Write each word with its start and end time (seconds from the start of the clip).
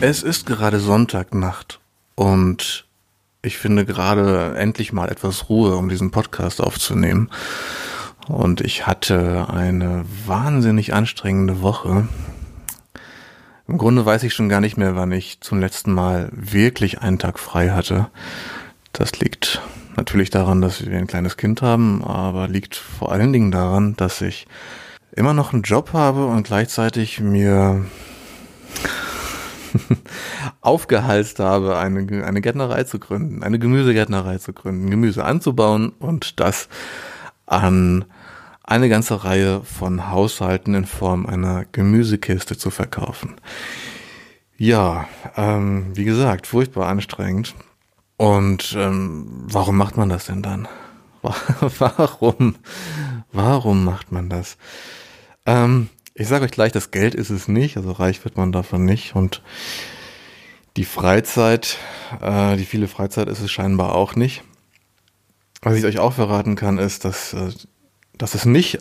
Es 0.00 0.22
ist 0.22 0.46
gerade 0.46 0.78
Sonntagnacht 0.78 1.80
und 2.14 2.86
ich 3.42 3.58
finde 3.58 3.84
gerade 3.84 4.54
endlich 4.56 4.92
mal 4.92 5.08
etwas 5.08 5.48
Ruhe, 5.48 5.74
um 5.74 5.88
diesen 5.88 6.12
Podcast 6.12 6.60
aufzunehmen. 6.60 7.30
Und 8.28 8.60
ich 8.60 8.86
hatte 8.86 9.48
eine 9.52 10.04
wahnsinnig 10.24 10.94
anstrengende 10.94 11.62
Woche. 11.62 12.06
Im 13.66 13.76
Grunde 13.76 14.06
weiß 14.06 14.22
ich 14.22 14.34
schon 14.34 14.48
gar 14.48 14.60
nicht 14.60 14.76
mehr, 14.76 14.94
wann 14.94 15.10
ich 15.10 15.40
zum 15.40 15.58
letzten 15.58 15.92
Mal 15.92 16.28
wirklich 16.32 17.00
einen 17.00 17.18
Tag 17.18 17.40
frei 17.40 17.70
hatte. 17.70 18.06
Das 18.92 19.18
liegt 19.18 19.62
natürlich 19.96 20.30
daran, 20.30 20.60
dass 20.60 20.86
wir 20.86 20.96
ein 20.96 21.08
kleines 21.08 21.36
Kind 21.36 21.60
haben, 21.60 22.04
aber 22.04 22.46
liegt 22.46 22.76
vor 22.76 23.10
allen 23.10 23.32
Dingen 23.32 23.50
daran, 23.50 23.96
dass 23.96 24.20
ich 24.20 24.46
immer 25.10 25.34
noch 25.34 25.52
einen 25.52 25.62
Job 25.62 25.92
habe 25.92 26.26
und 26.26 26.44
gleichzeitig 26.44 27.18
mir 27.18 27.84
aufgehalst 30.60 31.38
habe, 31.38 31.78
eine, 31.78 32.24
eine 32.24 32.40
Gärtnerei 32.40 32.84
zu 32.84 32.98
gründen, 32.98 33.42
eine 33.42 33.58
Gemüsegärtnerei 33.58 34.38
zu 34.38 34.52
gründen, 34.52 34.90
Gemüse 34.90 35.24
anzubauen 35.24 35.90
und 35.98 36.40
das 36.40 36.68
an 37.46 38.04
eine 38.62 38.88
ganze 38.88 39.24
Reihe 39.24 39.62
von 39.62 40.10
Haushalten 40.10 40.74
in 40.74 40.84
Form 40.84 41.26
einer 41.26 41.64
Gemüsekiste 41.72 42.58
zu 42.58 42.70
verkaufen. 42.70 43.36
Ja, 44.58 45.08
ähm, 45.36 45.92
wie 45.94 46.04
gesagt, 46.04 46.46
furchtbar 46.46 46.88
anstrengend. 46.88 47.54
Und 48.16 48.74
ähm, 48.76 49.46
warum 49.46 49.76
macht 49.76 49.96
man 49.96 50.08
das 50.08 50.26
denn 50.26 50.42
dann? 50.42 50.68
warum? 51.78 52.56
Warum 53.32 53.84
macht 53.84 54.12
man 54.12 54.28
das? 54.28 54.58
Ähm, 55.46 55.88
ich 56.18 56.26
sage 56.26 56.44
euch 56.44 56.50
gleich, 56.50 56.72
das 56.72 56.90
Geld 56.90 57.14
ist 57.14 57.30
es 57.30 57.46
nicht, 57.46 57.76
also 57.76 57.92
reich 57.92 58.24
wird 58.24 58.36
man 58.36 58.50
davon 58.50 58.84
nicht. 58.84 59.14
Und 59.14 59.40
die 60.76 60.84
Freizeit, 60.84 61.78
äh, 62.20 62.56
die 62.56 62.64
viele 62.64 62.88
Freizeit 62.88 63.28
ist 63.28 63.40
es 63.40 63.52
scheinbar 63.52 63.94
auch 63.94 64.16
nicht. 64.16 64.42
Was 65.62 65.76
ich 65.76 65.84
euch 65.84 66.00
auch 66.00 66.14
verraten 66.14 66.56
kann, 66.56 66.78
ist, 66.78 67.04
dass, 67.04 67.34
äh, 67.34 67.52
dass 68.16 68.34
es 68.34 68.44
nicht 68.44 68.78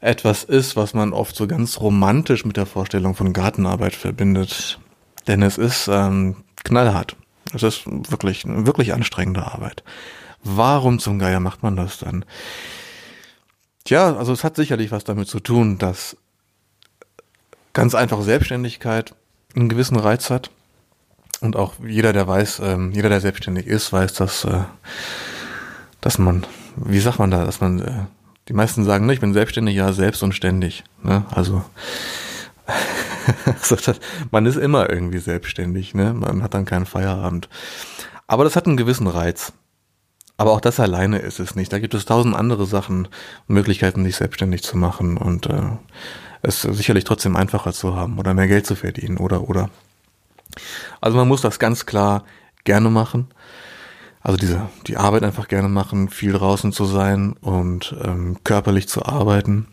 etwas 0.00 0.42
ist, 0.42 0.74
was 0.74 0.94
man 0.94 1.12
oft 1.12 1.36
so 1.36 1.46
ganz 1.46 1.80
romantisch 1.80 2.46
mit 2.46 2.56
der 2.56 2.66
Vorstellung 2.66 3.14
von 3.14 3.34
Gartenarbeit 3.34 3.94
verbindet. 3.94 4.80
Denn 5.26 5.42
es 5.42 5.58
ist 5.58 5.86
ähm, 5.88 6.36
knallhart. 6.64 7.14
Es 7.52 7.62
ist 7.62 7.82
wirklich, 7.86 8.44
wirklich 8.46 8.94
anstrengende 8.94 9.46
Arbeit. 9.46 9.84
Warum 10.42 10.98
zum 10.98 11.18
Geier 11.18 11.40
macht 11.40 11.62
man 11.62 11.76
das 11.76 11.98
dann? 11.98 12.24
Tja, 13.84 14.16
also 14.16 14.32
es 14.32 14.44
hat 14.44 14.56
sicherlich 14.56 14.92
was 14.92 15.04
damit 15.04 15.28
zu 15.28 15.40
tun, 15.40 15.78
dass 15.78 16.16
ganz 17.72 17.94
einfach 17.94 18.22
Selbstständigkeit 18.22 19.14
einen 19.54 19.68
gewissen 19.68 19.96
Reiz 19.96 20.30
hat. 20.30 20.50
Und 21.40 21.56
auch 21.56 21.74
jeder, 21.84 22.12
der 22.12 22.28
weiß, 22.28 22.60
ähm, 22.64 22.92
jeder, 22.92 23.08
der 23.08 23.20
selbstständig 23.20 23.66
ist, 23.66 23.92
weiß, 23.92 24.14
dass, 24.14 24.44
äh, 24.44 24.62
dass 26.00 26.18
man, 26.18 26.46
wie 26.76 27.00
sagt 27.00 27.18
man 27.18 27.32
da, 27.32 27.44
dass 27.44 27.60
man, 27.60 27.80
äh, 27.80 28.04
die 28.48 28.52
meisten 28.52 28.84
sagen, 28.84 29.06
ne, 29.06 29.14
ich 29.14 29.20
bin 29.20 29.32
selbstständig, 29.32 29.74
ja, 29.74 29.92
selbst 29.92 30.22
und 30.22 30.34
ständig. 30.34 30.84
Ne? 31.02 31.24
Also 31.30 31.64
man 34.30 34.46
ist 34.46 34.56
immer 34.56 34.90
irgendwie 34.90 35.18
selbstständig, 35.18 35.94
ne? 35.94 36.14
Man 36.14 36.42
hat 36.42 36.54
dann 36.54 36.64
keinen 36.64 36.86
Feierabend. 36.86 37.48
Aber 38.26 38.44
das 38.44 38.56
hat 38.56 38.66
einen 38.66 38.76
gewissen 38.76 39.06
Reiz. 39.06 39.52
Aber 40.36 40.52
auch 40.52 40.60
das 40.60 40.80
alleine 40.80 41.18
ist 41.18 41.40
es 41.40 41.54
nicht. 41.54 41.72
Da 41.72 41.78
gibt 41.78 41.94
es 41.94 42.04
tausend 42.04 42.34
andere 42.34 42.66
Sachen 42.66 43.06
und 43.06 43.54
Möglichkeiten, 43.54 44.04
sich 44.04 44.16
selbstständig 44.16 44.62
zu 44.62 44.76
machen 44.76 45.16
und 45.16 45.46
äh, 45.46 45.62
es 46.42 46.62
sicherlich 46.62 47.04
trotzdem 47.04 47.36
einfacher 47.36 47.72
zu 47.72 47.94
haben 47.94 48.18
oder 48.18 48.34
mehr 48.34 48.48
Geld 48.48 48.66
zu 48.66 48.74
verdienen 48.74 49.18
oder 49.18 49.48
oder. 49.48 49.70
Also 51.00 51.16
man 51.16 51.28
muss 51.28 51.40
das 51.40 51.58
ganz 51.58 51.86
klar 51.86 52.24
gerne 52.64 52.90
machen. 52.90 53.28
Also 54.20 54.36
diese 54.36 54.68
die 54.86 54.96
Arbeit 54.96 55.24
einfach 55.24 55.48
gerne 55.48 55.68
machen, 55.68 56.08
viel 56.08 56.32
draußen 56.32 56.72
zu 56.72 56.84
sein 56.84 57.34
und 57.40 57.94
ähm, 58.02 58.38
körperlich 58.44 58.88
zu 58.88 59.04
arbeiten. 59.04 59.68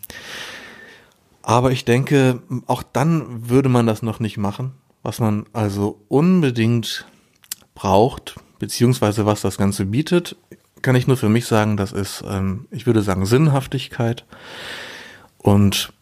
Aber 1.41 1.71
ich 1.71 1.85
denke, 1.85 2.41
auch 2.67 2.83
dann 2.83 3.49
würde 3.49 3.69
man 3.69 3.87
das 3.87 4.01
noch 4.01 4.19
nicht 4.19 4.37
machen, 4.37 4.73
was 5.01 5.19
man 5.19 5.45
also 5.53 6.01
unbedingt 6.07 7.07
braucht, 7.73 8.35
beziehungsweise 8.59 9.25
was 9.25 9.41
das 9.41 9.57
Ganze 9.57 9.85
bietet, 9.85 10.35
kann 10.81 10.95
ich 10.95 11.07
nur 11.07 11.17
für 11.17 11.29
mich 11.29 11.45
sagen, 11.45 11.77
das 11.77 11.91
ist, 11.91 12.23
ähm, 12.27 12.67
ich 12.71 12.85
würde 12.85 13.01
sagen, 13.01 13.25
Sinnhaftigkeit. 13.25 14.25
Und 15.37 15.93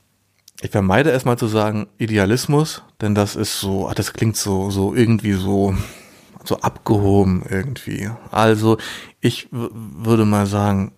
ich 0.61 0.71
vermeide 0.71 1.11
erstmal 1.11 1.37
zu 1.37 1.47
sagen 1.47 1.87
Idealismus, 1.97 2.83
denn 3.01 3.15
das 3.15 3.35
ist 3.35 3.59
so, 3.59 3.91
das 3.95 4.13
klingt 4.13 4.35
so, 4.35 4.71
so 4.71 4.93
irgendwie 4.93 5.33
so, 5.33 5.75
so 6.43 6.59
abgehoben 6.59 7.43
irgendwie. 7.47 8.09
Also 8.31 8.77
ich 9.21 9.47
würde 9.51 10.25
mal 10.25 10.47
sagen, 10.47 10.93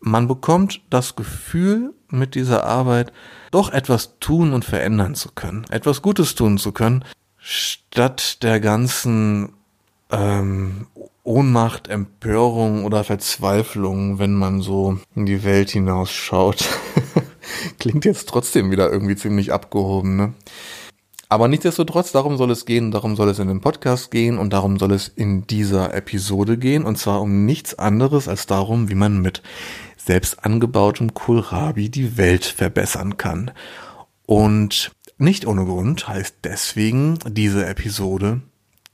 man 0.00 0.28
bekommt 0.28 0.82
das 0.90 1.16
Gefühl, 1.16 1.94
mit 2.10 2.34
dieser 2.34 2.64
Arbeit 2.64 3.12
doch 3.50 3.70
etwas 3.70 4.18
tun 4.18 4.52
und 4.52 4.64
verändern 4.64 5.14
zu 5.14 5.30
können, 5.32 5.64
etwas 5.70 6.02
Gutes 6.02 6.34
tun 6.34 6.58
zu 6.58 6.72
können, 6.72 7.04
statt 7.38 8.42
der 8.42 8.60
ganzen 8.60 9.52
ähm, 10.10 10.86
Ohnmacht, 11.24 11.88
Empörung 11.88 12.84
oder 12.84 13.04
Verzweiflung, 13.04 14.18
wenn 14.18 14.34
man 14.34 14.62
so 14.62 14.98
in 15.14 15.26
die 15.26 15.44
Welt 15.44 15.70
hinausschaut. 15.70 16.66
Klingt 17.78 18.04
jetzt 18.04 18.28
trotzdem 18.28 18.70
wieder 18.70 18.90
irgendwie 18.90 19.16
ziemlich 19.16 19.52
abgehoben, 19.52 20.16
ne? 20.16 20.34
Aber 21.30 21.46
nichtsdestotrotz, 21.48 22.10
darum 22.12 22.38
soll 22.38 22.50
es 22.50 22.64
gehen, 22.64 22.90
darum 22.90 23.14
soll 23.14 23.28
es 23.28 23.38
in 23.38 23.48
dem 23.48 23.60
Podcast 23.60 24.10
gehen 24.10 24.38
und 24.38 24.54
darum 24.54 24.78
soll 24.78 24.92
es 24.92 25.08
in 25.08 25.46
dieser 25.46 25.92
Episode 25.92 26.56
gehen. 26.56 26.84
Und 26.84 26.96
zwar 26.96 27.20
um 27.20 27.44
nichts 27.44 27.78
anderes 27.78 28.28
als 28.28 28.46
darum, 28.46 28.88
wie 28.88 28.94
man 28.94 29.20
mit 29.20 29.42
selbst 29.98 30.42
angebautem 30.46 31.12
Kohlrabi 31.12 31.90
die 31.90 32.16
Welt 32.16 32.46
verbessern 32.46 33.18
kann. 33.18 33.50
Und 34.24 34.92
nicht 35.18 35.46
ohne 35.46 35.66
Grund 35.66 36.08
heißt 36.08 36.36
deswegen 36.44 37.18
diese 37.26 37.66
Episode 37.66 38.40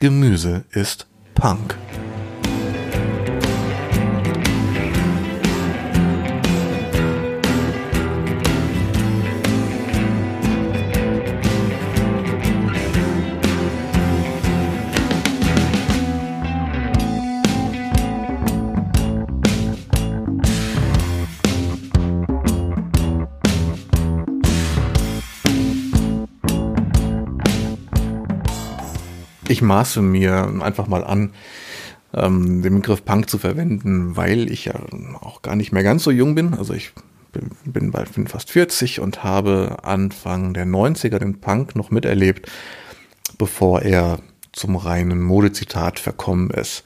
Gemüse 0.04 0.64
ist 0.72 1.06
Punk. 1.34 1.78
Ich 29.48 29.60
maße 29.60 30.00
mir 30.00 30.60
einfach 30.60 30.86
mal 30.86 31.04
an, 31.04 31.32
ähm, 32.14 32.62
den 32.62 32.76
Begriff 32.76 33.04
Punk 33.04 33.28
zu 33.28 33.38
verwenden, 33.38 34.16
weil 34.16 34.50
ich 34.50 34.66
ja 34.66 34.74
auch 35.20 35.42
gar 35.42 35.56
nicht 35.56 35.72
mehr 35.72 35.82
ganz 35.82 36.04
so 36.04 36.10
jung 36.10 36.34
bin. 36.34 36.54
Also 36.54 36.72
ich 36.72 36.92
bin, 37.32 37.50
bin 37.64 37.90
bald 37.90 38.12
bin 38.14 38.26
fast 38.26 38.50
40 38.50 39.00
und 39.00 39.22
habe 39.24 39.78
Anfang 39.82 40.54
der 40.54 40.66
90er 40.66 41.18
den 41.18 41.40
Punk 41.40 41.76
noch 41.76 41.90
miterlebt, 41.90 42.50
bevor 43.36 43.82
er 43.82 44.20
zum 44.52 44.76
reinen 44.76 45.20
Modezitat 45.20 45.98
verkommen 45.98 46.50
ist. 46.50 46.84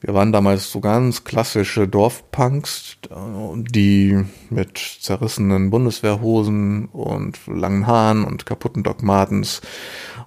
Wir 0.00 0.14
waren 0.14 0.32
damals 0.32 0.72
so 0.72 0.80
ganz 0.80 1.24
klassische 1.24 1.86
Dorfpunks, 1.86 2.96
die 3.10 4.24
mit 4.48 4.78
zerrissenen 4.78 5.68
Bundeswehrhosen 5.68 6.86
und 6.86 7.38
langen 7.46 7.86
Haaren 7.86 8.24
und 8.24 8.46
kaputten 8.46 8.82
Doc 8.82 9.02
Martens 9.02 9.60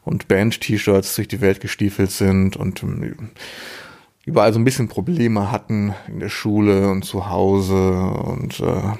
und 0.03 0.27
Band-T-Shirts 0.27 1.15
durch 1.15 1.27
die 1.27 1.41
Welt 1.41 1.59
gestiefelt 1.59 2.11
sind 2.11 2.55
und 2.55 2.83
ähm, 2.83 3.31
überall 4.25 4.53
so 4.53 4.59
ein 4.59 4.65
bisschen 4.65 4.89
Probleme 4.89 5.51
hatten 5.51 5.95
in 6.07 6.19
der 6.19 6.29
Schule 6.29 6.91
und 6.91 7.03
zu 7.03 7.29
Hause 7.29 7.93
und 7.93 8.59
äh, 8.59 8.93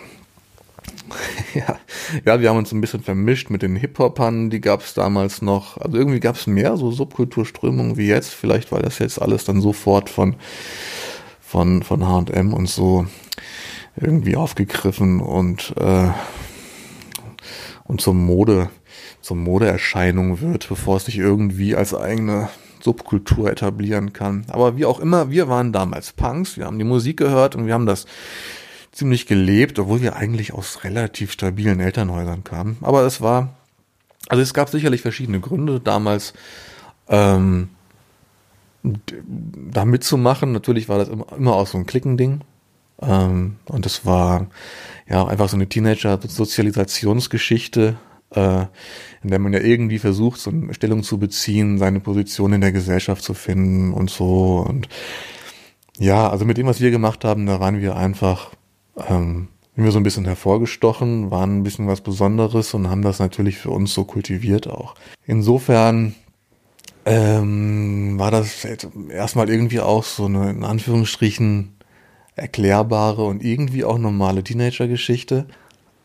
ja, 1.54 1.78
ja, 2.26 2.42
wir 2.42 2.50
haben 2.50 2.58
uns 2.58 2.72
ein 2.72 2.82
bisschen 2.82 3.04
vermischt 3.04 3.50
mit 3.50 3.62
den 3.62 3.76
Hip-Hopern, 3.76 4.50
die 4.50 4.62
gab 4.62 4.82
es 4.82 4.94
damals 4.94 5.42
noch. 5.42 5.78
Also 5.78 5.98
irgendwie 5.98 6.20
gab 6.20 6.36
es 6.36 6.48
mehr 6.48 6.78
so 6.78 6.92
Subkulturströmungen 6.92 7.98
wie 7.98 8.08
jetzt, 8.08 8.34
vielleicht 8.34 8.72
weil 8.72 8.82
das 8.82 9.00
jetzt 9.00 9.22
alles 9.22 9.46
dann 9.46 9.62
sofort 9.62 10.10
von 10.10 10.36
von 11.40 11.84
von 11.84 12.08
H&M 12.08 12.54
und 12.54 12.68
so 12.68 13.06
irgendwie 13.96 14.36
aufgegriffen 14.36 15.22
und 15.22 15.74
äh, 15.78 16.10
und 17.84 18.02
zur 18.02 18.14
Mode 18.14 18.70
zur 19.22 19.38
Modeerscheinung 19.38 20.42
wird, 20.42 20.68
bevor 20.68 20.98
es 20.98 21.06
sich 21.06 21.18
irgendwie 21.18 21.76
als 21.76 21.96
eigene 21.96 22.50
Subkultur 22.82 23.50
etablieren 23.50 24.12
kann. 24.12 24.46
Aber 24.50 24.78
wie 24.78 24.86
auch 24.86 25.00
immer, 25.00 25.32
wir 25.32 25.48
waren 25.48 25.72
damals 25.72 26.12
Punks, 26.12 26.58
wir 26.58 26.66
haben 26.66 26.78
die 26.78 26.84
Musik 26.84 27.18
gehört 27.18 27.56
und 27.56 27.66
wir 27.66 27.74
haben 27.74 27.86
das 27.86 28.06
ziemlich 28.94 29.26
gelebt, 29.26 29.80
obwohl 29.80 30.02
wir 30.02 30.16
eigentlich 30.16 30.54
aus 30.54 30.86
relativ 30.86 31.34
stabilen 31.34 31.82
Elternhäusern 31.82 32.46
kamen. 32.46 32.78
Aber 32.82 33.04
es 33.04 33.20
war, 33.20 33.56
also 34.30 34.42
es 34.42 34.54
gab 34.54 34.70
sicherlich 34.70 35.02
verschiedene 35.02 35.42
Gründe. 35.42 35.82
Damals 35.82 36.34
Ähm, 37.10 37.70
da 38.84 39.86
mitzumachen, 39.86 40.52
natürlich 40.52 40.90
war 40.90 40.98
das 40.98 41.08
immer, 41.08 41.26
immer 41.38 41.56
auch 41.56 41.68
so 41.68 41.78
ein 41.78 41.86
Klickending. 41.86 42.42
Ähm, 43.02 43.56
und 43.66 43.86
es 43.86 44.06
war 44.06 44.48
ja 45.08 45.26
einfach 45.26 45.50
so 45.50 45.58
eine 45.58 45.68
Teenager-Sozialisationsgeschichte, 45.68 47.98
äh, 48.32 48.66
in 49.24 49.30
der 49.30 49.40
man 49.40 49.54
ja 49.54 49.60
irgendwie 49.60 50.00
versucht, 50.00 50.40
so 50.40 50.50
eine 50.50 50.74
Stellung 50.74 51.04
zu 51.04 51.18
beziehen, 51.18 51.78
seine 51.78 52.00
Position 52.00 52.54
in 52.54 52.62
der 52.62 52.72
Gesellschaft 52.72 53.24
zu 53.24 53.34
finden 53.34 53.94
und 53.94 54.10
so. 54.10 54.66
Und 54.68 54.88
ja, 55.98 56.30
also 56.30 56.46
mit 56.46 56.58
dem, 56.58 56.68
was 56.68 56.82
wir 56.82 56.92
gemacht 56.92 57.24
haben, 57.24 57.46
da 57.46 57.60
waren 57.60 57.82
wir 57.82 57.96
einfach, 57.96 58.52
ähm, 58.98 59.48
sind 59.76 59.86
wir 59.86 59.92
so 59.92 60.00
ein 60.00 60.04
bisschen 60.04 60.26
hervorgestochen, 60.26 61.32
waren 61.32 61.60
ein 61.60 61.64
bisschen 61.64 61.88
was 61.88 62.02
Besonderes 62.02 62.74
und 62.74 62.90
haben 62.90 63.02
das 63.02 63.20
natürlich 63.20 63.58
für 63.58 63.72
uns 63.72 63.94
so 63.94 64.04
kultiviert 64.04 64.68
auch. 64.68 64.96
Insofern 65.26 66.16
ähm, 67.06 68.18
war 68.20 68.32
das 68.32 68.66
erstmal 69.10 69.50
irgendwie 69.50 69.80
auch 69.80 70.04
so 70.04 70.26
eine, 70.26 70.52
in 70.52 70.64
Anführungsstrichen, 70.64 71.74
erklärbare 72.36 73.26
und 73.26 73.44
irgendwie 73.44 73.84
auch 73.84 73.98
normale 73.98 74.44
Teenager-Geschichte. 74.44 75.48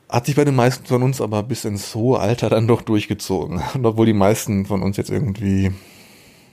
Hat 0.09 0.27
sich 0.27 0.37
bei 0.37 0.45
den 0.45 0.57
meisten 0.57 0.87
von 0.87 1.03
uns 1.03 1.21
aber 1.21 1.43
bis 1.43 1.65
ins 1.65 1.95
hohe 1.95 2.19
Alter 2.19 2.51
dann 2.51 2.67
doch 2.67 2.83
durchgezogen. 2.83 3.63
Und 3.75 3.87
obwohl 3.87 4.07
die 4.07 4.15
meisten 4.15 4.67
von 4.67 4.83
uns 4.83 4.97
jetzt 4.97 5.11
irgendwie 5.11 5.71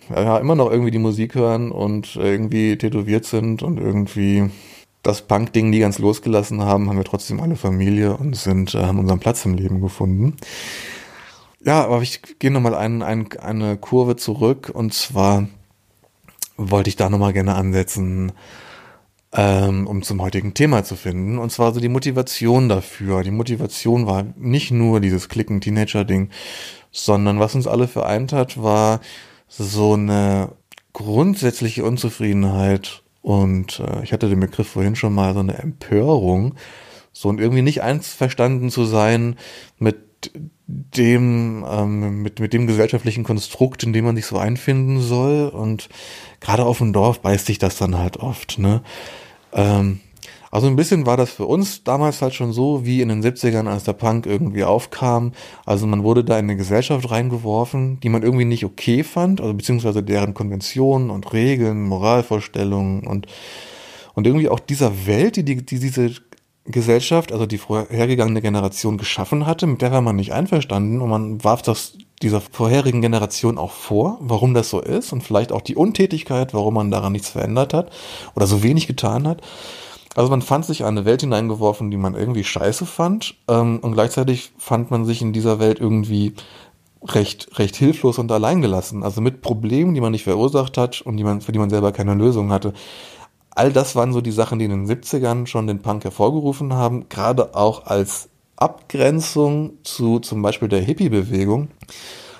ja, 0.09 0.37
immer 0.37 0.55
noch 0.55 0.69
irgendwie 0.69 0.91
die 0.91 0.99
Musik 0.99 1.35
hören 1.35 1.71
und 1.71 2.15
irgendwie 2.15 2.77
tätowiert 2.77 3.25
sind 3.25 3.63
und 3.63 3.79
irgendwie 3.79 4.49
das 5.05 5.21
Punk-Ding 5.21 5.69
nie 5.69 5.79
ganz 5.79 5.99
losgelassen 5.99 6.63
haben, 6.63 6.89
haben 6.89 6.97
wir 6.97 7.03
trotzdem 7.03 7.39
alle 7.39 7.55
Familie 7.55 8.17
und 8.17 8.35
sind, 8.35 8.73
äh, 8.73 8.83
haben 8.83 8.99
unseren 8.99 9.19
Platz 9.19 9.45
im 9.45 9.53
Leben 9.53 9.79
gefunden. 9.79 10.35
Ja, 11.63 11.83
aber 11.85 12.01
ich 12.01 12.21
gehe 12.39 12.51
nochmal 12.51 12.75
ein, 12.75 13.03
ein, 13.03 13.29
eine 13.39 13.77
Kurve 13.77 14.15
zurück 14.15 14.71
und 14.73 14.93
zwar 14.93 15.47
wollte 16.57 16.89
ich 16.89 16.95
da 16.95 17.09
nochmal 17.09 17.33
gerne 17.33 17.55
ansetzen, 17.55 18.31
ähm, 19.31 19.85
um 19.85 20.01
zum 20.01 20.21
heutigen 20.21 20.53
Thema 20.55 20.83
zu 20.83 20.95
finden. 20.95 21.37
Und 21.37 21.51
zwar 21.51 21.73
so 21.73 21.79
die 21.79 21.89
Motivation 21.89 22.69
dafür. 22.69 23.23
Die 23.23 23.31
Motivation 23.31 24.07
war 24.07 24.25
nicht 24.37 24.71
nur 24.71 25.01
dieses 25.01 25.29
Klicken-Teenager-Ding, 25.29 26.29
sondern 26.91 27.39
was 27.39 27.53
uns 27.53 27.67
alle 27.67 27.87
vereint 27.87 28.33
hat, 28.33 28.61
war 28.61 29.01
so 29.47 29.93
eine 29.93 30.53
grundsätzliche 30.93 31.83
Unzufriedenheit 31.83 33.03
und 33.25 33.79
äh, 33.79 34.03
ich 34.03 34.13
hatte 34.13 34.29
den 34.29 34.39
Begriff 34.39 34.67
vorhin 34.67 34.95
schon 34.95 35.15
mal, 35.15 35.33
so 35.33 35.39
eine 35.39 35.57
Empörung, 35.57 36.53
so 37.11 37.27
und 37.27 37.39
irgendwie 37.39 37.63
nicht 37.63 37.81
einverstanden 37.81 38.69
zu 38.69 38.85
sein 38.85 39.35
mit 39.79 40.31
dem, 40.67 41.65
ähm, 41.67 42.21
mit, 42.21 42.39
mit 42.39 42.53
dem 42.53 42.67
gesellschaftlichen 42.67 43.23
Konstrukt, 43.23 43.81
in 43.81 43.93
dem 43.93 44.05
man 44.05 44.15
sich 44.15 44.27
so 44.27 44.37
einfinden 44.37 45.01
soll. 45.01 45.47
Und 45.47 45.89
gerade 46.39 46.65
auf 46.65 46.77
dem 46.77 46.93
Dorf 46.93 47.19
beißt 47.21 47.47
sich 47.47 47.57
das 47.57 47.77
dann 47.79 47.97
halt 47.97 48.17
oft, 48.17 48.59
ne? 48.59 48.83
Ähm, 49.53 50.01
also 50.55 50.67
ein 50.67 50.77
bisschen 50.77 51.05
war 51.05 51.17
das 51.17 51.31
für 51.31 51.45
uns 51.45 51.83
damals 51.83 52.21
halt 52.21 52.33
schon 52.33 52.53
so, 52.53 52.85
wie 52.85 53.01
in 53.01 53.09
den 53.09 53.21
70ern, 53.21 53.67
als 53.67 53.83
der 53.83 53.91
Punk 53.91 54.25
irgendwie 54.25 54.63
aufkam. 54.63 55.33
Also 55.65 55.85
man 55.85 56.01
wurde 56.03 56.23
da 56.23 56.39
in 56.39 56.45
eine 56.45 56.55
Gesellschaft 56.55 57.11
reingeworfen, 57.11 57.99
die 57.99 58.07
man 58.07 58.23
irgendwie 58.23 58.45
nicht 58.45 58.63
okay 58.63 59.03
fand, 59.03 59.41
also 59.41 59.53
beziehungsweise 59.53 60.01
deren 60.01 60.33
Konventionen 60.33 61.09
und 61.09 61.33
Regeln, 61.33 61.83
Moralvorstellungen 61.83 63.05
und, 63.05 63.27
und 64.13 64.25
irgendwie 64.25 64.47
auch 64.47 64.61
dieser 64.61 65.05
Welt, 65.05 65.35
die, 65.35 65.43
die, 65.43 65.57
die 65.65 65.77
diese 65.77 66.11
Gesellschaft, 66.63 67.33
also 67.33 67.45
die 67.45 67.57
vorhergegangene 67.57 68.41
Generation 68.41 68.97
geschaffen 68.97 69.45
hatte, 69.45 69.67
mit 69.67 69.81
der 69.81 69.91
war 69.91 69.99
man 69.99 70.15
nicht 70.15 70.31
einverstanden 70.31 71.01
und 71.01 71.09
man 71.09 71.43
warf 71.43 71.63
das 71.63 71.97
dieser 72.21 72.39
vorherigen 72.39 73.01
Generation 73.01 73.57
auch 73.57 73.71
vor, 73.71 74.19
warum 74.21 74.53
das 74.53 74.69
so 74.69 74.79
ist 74.79 75.11
und 75.11 75.21
vielleicht 75.21 75.51
auch 75.51 75.61
die 75.61 75.75
Untätigkeit, 75.75 76.53
warum 76.53 76.75
man 76.75 76.91
daran 76.91 77.11
nichts 77.11 77.27
verändert 77.27 77.73
hat 77.73 77.91
oder 78.37 78.47
so 78.47 78.63
wenig 78.63 78.87
getan 78.87 79.27
hat. 79.27 79.41
Also 80.15 80.29
man 80.29 80.41
fand 80.41 80.65
sich 80.65 80.85
eine 80.85 81.05
Welt 81.05 81.21
hineingeworfen, 81.21 81.91
die 81.91 81.97
man 81.97 82.15
irgendwie 82.15 82.45
scheiße 82.45 82.85
fand 82.85 83.35
ähm, 83.49 83.79
und 83.81 83.93
gleichzeitig 83.93 84.53
fand 84.57 84.89
man 84.89 85.05
sich 85.05 85.21
in 85.21 85.33
dieser 85.33 85.59
Welt 85.59 85.79
irgendwie 85.79 86.33
recht, 87.03 87.59
recht 87.59 87.75
hilflos 87.75 88.17
und 88.17 88.31
alleingelassen. 88.31 89.03
Also 89.03 89.21
mit 89.21 89.41
Problemen, 89.41 89.93
die 89.93 90.01
man 90.01 90.13
nicht 90.13 90.23
verursacht 90.23 90.77
hat 90.77 91.01
und 91.01 91.17
die 91.17 91.23
man, 91.23 91.41
für 91.41 91.51
die 91.51 91.59
man 91.59 91.69
selber 91.69 91.91
keine 91.91 92.15
Lösung 92.15 92.51
hatte. 92.51 92.73
All 93.51 93.71
das 93.71 93.95
waren 93.95 94.13
so 94.13 94.21
die 94.21 94.31
Sachen, 94.31 94.57
die 94.57 94.65
in 94.65 94.71
den 94.71 94.87
70ern 94.87 95.47
schon 95.47 95.67
den 95.67 95.81
Punk 95.81 96.05
hervorgerufen 96.05 96.73
haben, 96.73 97.07
gerade 97.09 97.53
auch 97.53 97.85
als 97.85 98.29
Abgrenzung 98.55 99.73
zu 99.83 100.19
zum 100.19 100.41
Beispiel 100.41 100.69
der 100.69 100.81
Hippie-Bewegung, 100.81 101.69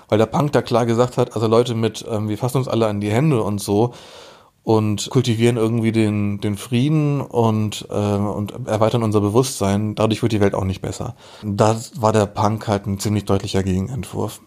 weil 0.07 0.17
der 0.17 0.25
Punk 0.27 0.53
da 0.53 0.61
klar 0.61 0.85
gesagt 0.85 1.17
hat, 1.17 1.35
also 1.35 1.47
Leute 1.47 1.75
mit, 1.75 2.05
ähm, 2.09 2.29
wir 2.29 2.37
fassen 2.37 2.57
uns 2.57 2.67
alle 2.69 2.87
an 2.87 3.01
die 3.01 3.11
Hände 3.11 3.43
und 3.43 3.59
so, 3.59 3.93
und 4.65 5.11
kultivieren 5.11 5.57
irgendwie 5.57 5.91
den, 5.91 6.41
den 6.41 6.57
Frieden 6.57 7.21
und, 7.21 7.87
äh, 7.91 7.93
und 7.93 8.67
erweitern 8.67 9.03
unser 9.03 9.21
Bewusstsein. 9.21 9.93
Dadurch 9.93 10.23
wird 10.23 10.31
die 10.31 10.41
Welt 10.41 10.55
auch 10.55 10.63
nicht 10.63 10.81
besser. 10.81 11.15
Da 11.43 11.79
war 11.95 12.11
der 12.11 12.25
Punk 12.25 12.67
halt 12.67 12.87
ein 12.87 12.99
ziemlich 12.99 13.25
deutlicher 13.25 13.61
Gegenentwurf. 13.61 14.41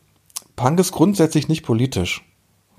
Punk 0.57 0.81
ist 0.81 0.91
grundsätzlich 0.91 1.47
nicht 1.47 1.63
politisch. 1.63 2.25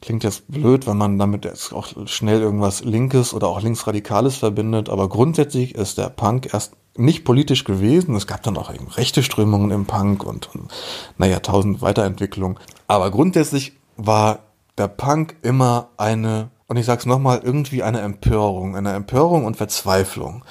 Klingt 0.02 0.26
jetzt 0.26 0.52
blöd, 0.52 0.86
wenn 0.86 0.98
man 0.98 1.18
damit 1.18 1.46
jetzt 1.46 1.74
auch 1.74 1.88
schnell 2.08 2.42
irgendwas 2.42 2.84
Linkes 2.84 3.34
oder 3.34 3.48
auch 3.48 3.62
Linksradikales 3.62 4.36
verbindet, 4.36 4.90
aber 4.90 5.08
grundsätzlich 5.08 5.76
ist 5.76 5.98
der 5.98 6.10
Punk 6.10 6.54
erst 6.54 6.74
nicht 6.98 7.24
politisch 7.24 7.64
gewesen. 7.64 8.16
Es 8.16 8.28
gab 8.28 8.44
dann 8.44 8.58
auch 8.58 8.74
eben 8.74 8.88
rechte 8.88 9.24
Strömungen 9.24 9.72
im 9.72 9.86
Punk 9.86 10.26
und, 10.26 10.54
und 10.54 10.70
naja, 11.18 11.40
tausend 11.40 11.82
Weiterentwicklungen. 11.82 12.60
Aber 12.88 13.12
grundsätzlich 13.12 13.74
war 13.96 14.40
der 14.78 14.90
Punk 14.90 15.38
immer 15.42 15.90
eine 15.96 16.50
und 16.70 16.78
ich 16.78 16.86
sag's 16.86 17.06
nochmal, 17.06 17.42
irgendwie 17.44 17.84
eine 17.84 18.00
Empörung, 18.00 18.78
eine 18.78 18.94
Empörung 18.94 19.46
und 19.46 19.58
Verzweiflung. 19.58 20.46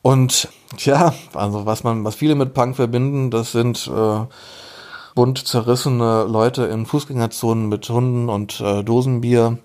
Und 0.00 0.48
tja, 0.76 1.12
also 1.34 1.66
was 1.66 1.84
man, 1.84 2.04
was 2.04 2.14
viele 2.14 2.36
mit 2.36 2.54
Punk 2.54 2.76
verbinden, 2.76 3.30
das 3.30 3.52
sind 3.52 3.90
äh, 3.94 4.24
bunt 5.14 5.46
zerrissene 5.46 6.24
Leute 6.24 6.64
in 6.64 6.86
Fußgängerzonen 6.86 7.68
mit 7.68 7.88
Hunden 7.88 8.28
und 8.28 8.60
äh, 8.60 8.82
Dosenbier 8.82 9.58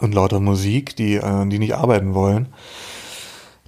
und 0.00 0.14
lauter 0.14 0.40
Musik, 0.40 0.96
die, 0.96 1.16
äh, 1.16 1.46
die 1.46 1.58
nicht 1.58 1.76
arbeiten 1.76 2.14
wollen. 2.14 2.48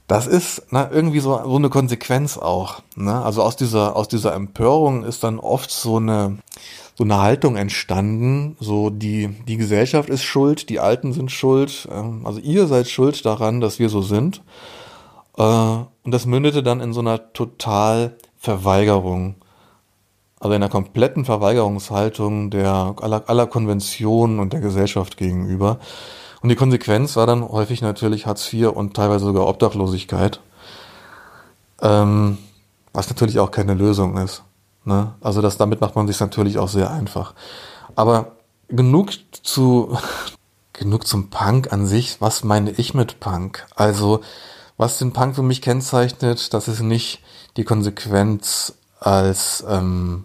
Das 0.06 0.26
ist 0.26 0.66
na, 0.70 0.90
irgendwie 0.90 1.20
so, 1.20 1.40
so 1.44 1.56
eine 1.56 1.70
Konsequenz 1.70 2.36
auch. 2.36 2.82
Ne? 2.94 3.22
Also 3.22 3.42
aus 3.42 3.56
dieser, 3.56 3.96
aus 3.96 4.08
dieser 4.08 4.34
Empörung 4.34 5.02
ist 5.02 5.24
dann 5.24 5.38
oft 5.38 5.70
so 5.70 5.96
eine, 5.96 6.40
so 6.94 7.04
eine 7.04 7.22
Haltung 7.22 7.56
entstanden, 7.56 8.58
so 8.60 8.90
die, 8.90 9.28
die 9.48 9.56
Gesellschaft 9.56 10.10
ist 10.10 10.22
schuld, 10.22 10.68
die 10.68 10.78
Alten 10.78 11.14
sind 11.14 11.32
schuld, 11.32 11.88
äh, 11.90 12.02
also 12.24 12.38
ihr 12.40 12.66
seid 12.66 12.88
schuld 12.88 13.24
daran, 13.24 13.62
dass 13.62 13.78
wir 13.78 13.88
so 13.88 14.02
sind. 14.02 14.42
Äh, 15.38 15.42
und 15.42 15.88
das 16.04 16.26
mündete 16.26 16.62
dann 16.62 16.80
in 16.80 16.92
so 16.92 17.00
einer 17.00 17.32
Totalverweigerung, 17.32 19.36
also 20.38 20.54
in 20.54 20.62
einer 20.62 20.70
kompletten 20.70 21.24
Verweigerungshaltung 21.24 22.50
der 22.50 22.94
aller, 23.00 23.24
aller 23.26 23.46
Konventionen 23.46 24.38
und 24.38 24.52
der 24.52 24.60
Gesellschaft 24.60 25.16
gegenüber. 25.16 25.78
Und 26.44 26.50
die 26.50 26.56
Konsequenz 26.56 27.16
war 27.16 27.26
dann 27.26 27.42
häufig 27.42 27.80
natürlich 27.80 28.26
Hartz 28.26 28.52
IV 28.52 28.68
und 28.68 28.92
teilweise 28.92 29.24
sogar 29.24 29.46
Obdachlosigkeit, 29.46 30.40
ähm, 31.80 32.36
was 32.92 33.08
natürlich 33.08 33.38
auch 33.38 33.50
keine 33.50 33.72
Lösung 33.72 34.18
ist. 34.18 34.42
Ne? 34.84 35.14
Also 35.22 35.40
das, 35.40 35.56
damit 35.56 35.80
macht 35.80 35.96
man 35.96 36.06
sich 36.06 36.20
natürlich 36.20 36.58
auch 36.58 36.68
sehr 36.68 36.90
einfach. 36.90 37.32
Aber 37.96 38.32
genug 38.68 39.12
zu, 39.42 39.96
genug 40.74 41.06
zum 41.06 41.30
Punk 41.30 41.72
an 41.72 41.86
sich. 41.86 42.20
Was 42.20 42.44
meine 42.44 42.72
ich 42.72 42.92
mit 42.92 43.20
Punk? 43.20 43.66
Also, 43.74 44.20
was 44.76 44.98
den 44.98 45.14
Punk 45.14 45.36
für 45.36 45.42
mich 45.42 45.62
kennzeichnet, 45.62 46.52
das 46.52 46.68
ist 46.68 46.82
nicht 46.82 47.22
die 47.56 47.64
Konsequenz 47.64 48.74
als 49.00 49.64
ähm, 49.66 50.24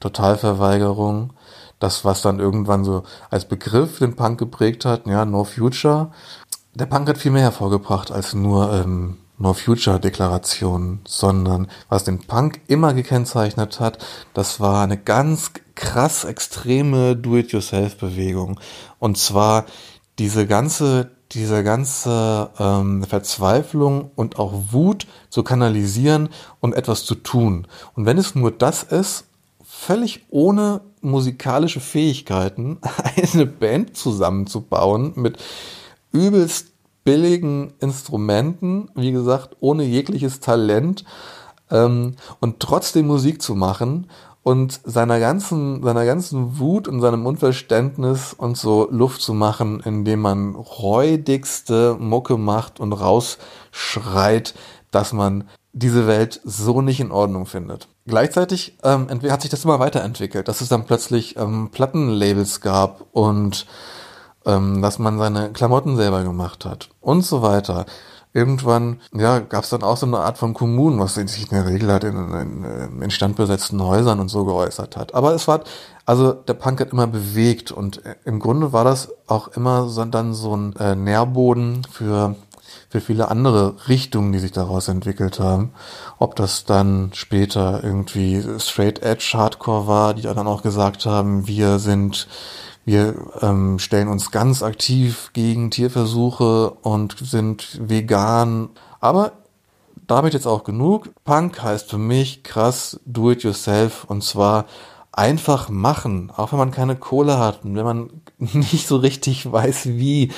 Totalverweigerung. 0.00 1.32
Das, 1.80 2.04
was 2.04 2.22
dann 2.22 2.38
irgendwann 2.38 2.84
so 2.84 3.02
als 3.30 3.46
Begriff 3.46 3.98
den 3.98 4.14
Punk 4.14 4.38
geprägt 4.38 4.84
hat, 4.84 5.06
ja, 5.06 5.24
No 5.24 5.42
Future. 5.42 6.12
Der 6.74 6.86
Punk 6.86 7.08
hat 7.08 7.18
viel 7.18 7.32
mehr 7.32 7.42
hervorgebracht 7.42 8.12
als 8.12 8.34
nur 8.34 8.72
ähm, 8.72 9.16
No 9.40 9.54
Future 9.54 9.98
Deklaration, 9.98 11.00
sondern 11.06 11.68
was 11.88 12.04
den 12.04 12.18
Punk 12.18 12.60
immer 12.66 12.92
gekennzeichnet 12.92 13.80
hat, 13.80 14.04
das 14.34 14.60
war 14.60 14.84
eine 14.84 14.98
ganz 14.98 15.50
krass 15.74 16.24
extreme 16.24 17.16
Do-it-yourself-Bewegung. 17.16 18.60
Und 18.98 19.16
zwar 19.16 19.64
diese 20.18 20.46
ganze, 20.46 21.12
diese 21.32 21.64
ganze 21.64 22.50
ähm, 22.58 23.02
Verzweiflung 23.04 24.10
und 24.14 24.38
auch 24.38 24.52
Wut 24.72 25.06
zu 25.30 25.42
kanalisieren 25.42 26.28
und 26.60 26.74
etwas 26.74 27.06
zu 27.06 27.14
tun. 27.14 27.66
Und 27.94 28.04
wenn 28.04 28.18
es 28.18 28.34
nur 28.34 28.50
das 28.50 28.82
ist, 28.82 29.24
völlig 29.80 30.26
ohne 30.28 30.82
musikalische 31.00 31.80
Fähigkeiten 31.80 32.78
eine 33.32 33.46
Band 33.46 33.96
zusammenzubauen 33.96 35.12
mit 35.16 35.38
übelst 36.12 36.72
billigen 37.02 37.72
Instrumenten, 37.80 38.90
wie 38.94 39.10
gesagt, 39.10 39.56
ohne 39.60 39.84
jegliches 39.84 40.40
Talent 40.40 41.04
ähm, 41.70 42.16
und 42.40 42.60
trotzdem 42.60 43.06
Musik 43.06 43.40
zu 43.40 43.54
machen 43.54 44.10
und 44.42 44.80
seiner 44.84 45.18
ganzen, 45.18 45.82
seiner 45.82 46.04
ganzen 46.04 46.58
Wut 46.58 46.86
und 46.86 47.00
seinem 47.00 47.24
Unverständnis 47.24 48.34
und 48.34 48.58
so 48.58 48.86
Luft 48.90 49.22
zu 49.22 49.32
machen, 49.32 49.80
indem 49.80 50.20
man 50.20 50.56
räudigste 50.56 51.96
Mucke 51.98 52.36
macht 52.36 52.80
und 52.80 52.92
rausschreit, 52.92 54.54
dass 54.90 55.14
man 55.14 55.44
diese 55.72 56.06
Welt 56.06 56.40
so 56.44 56.82
nicht 56.82 57.00
in 57.00 57.12
Ordnung 57.12 57.46
findet. 57.46 57.88
Gleichzeitig 58.10 58.76
ähm, 58.82 59.08
hat 59.30 59.40
sich 59.40 59.50
das 59.50 59.64
immer 59.64 59.78
weiterentwickelt, 59.78 60.48
dass 60.48 60.60
es 60.60 60.68
dann 60.68 60.84
plötzlich 60.84 61.36
ähm, 61.36 61.70
Plattenlabels 61.72 62.60
gab 62.60 63.06
und 63.12 63.66
ähm, 64.44 64.82
dass 64.82 64.98
man 64.98 65.18
seine 65.18 65.52
Klamotten 65.52 65.96
selber 65.96 66.22
gemacht 66.22 66.64
hat 66.64 66.90
und 67.00 67.22
so 67.22 67.40
weiter 67.40 67.86
irgendwann, 68.32 69.00
ja, 69.12 69.40
gab 69.40 69.64
es 69.64 69.70
dann 69.70 69.82
auch 69.82 69.96
so 69.96 70.06
eine 70.06 70.18
Art 70.18 70.38
von 70.38 70.54
Kommunen, 70.54 71.00
was 71.00 71.14
sich 71.14 71.42
in 71.42 71.56
der 71.56 71.66
Regel 71.66 71.90
halt 71.90 72.04
in, 72.04 72.32
in, 72.32 73.02
in 73.02 73.10
standbesetzten 73.10 73.82
Häusern 73.82 74.20
und 74.20 74.28
so 74.28 74.44
geäußert 74.44 74.96
hat. 74.96 75.14
Aber 75.14 75.34
es 75.34 75.48
war, 75.48 75.62
also 76.06 76.32
der 76.32 76.54
Punk 76.54 76.80
hat 76.80 76.92
immer 76.92 77.06
bewegt 77.06 77.72
und 77.72 78.04
äh, 78.04 78.14
im 78.24 78.38
Grunde 78.38 78.72
war 78.72 78.84
das 78.84 79.08
auch 79.26 79.48
immer 79.48 79.88
so, 79.88 80.04
dann 80.04 80.34
so 80.34 80.56
ein 80.56 80.76
äh, 80.76 80.94
Nährboden 80.94 81.82
für 81.90 82.36
für 82.90 83.00
viele 83.00 83.30
andere 83.30 83.76
Richtungen, 83.88 84.32
die 84.32 84.40
sich 84.40 84.52
daraus 84.52 84.88
entwickelt 84.88 85.40
haben. 85.40 85.72
Ob 86.18 86.36
das 86.36 86.64
dann 86.64 87.10
später 87.14 87.82
irgendwie 87.82 88.44
Straight 88.58 89.00
Edge 89.02 89.30
Hardcore 89.34 89.86
war, 89.86 90.12
die 90.14 90.22
dann 90.22 90.46
auch 90.46 90.62
gesagt 90.62 91.06
haben, 91.06 91.46
wir 91.46 91.78
sind 91.78 92.28
wir 92.84 93.14
ähm, 93.40 93.78
stellen 93.78 94.08
uns 94.08 94.30
ganz 94.30 94.62
aktiv 94.62 95.30
gegen 95.32 95.70
Tierversuche 95.70 96.70
und 96.70 97.16
sind 97.20 97.78
vegan. 97.80 98.70
Aber 99.00 99.32
damit 100.08 100.34
jetzt 100.34 100.46
auch 100.46 100.64
genug. 100.64 101.10
Punk 101.24 101.62
heißt 101.62 101.88
für 101.88 101.98
mich 101.98 102.42
krass 102.42 102.98
do 103.06 103.30
it 103.30 103.44
yourself 103.44 104.04
und 104.04 104.24
zwar 104.24 104.66
einfach 105.12 105.68
machen, 105.68 106.32
auch 106.36 106.50
wenn 106.50 106.58
man 106.58 106.72
keine 106.72 106.96
Kohle 106.96 107.38
hat 107.38 107.64
und 107.64 107.76
wenn 107.76 107.84
man 107.84 108.10
nicht 108.38 108.88
so 108.88 108.96
richtig 108.96 109.50
weiß 109.50 109.86
wie. 109.86 110.32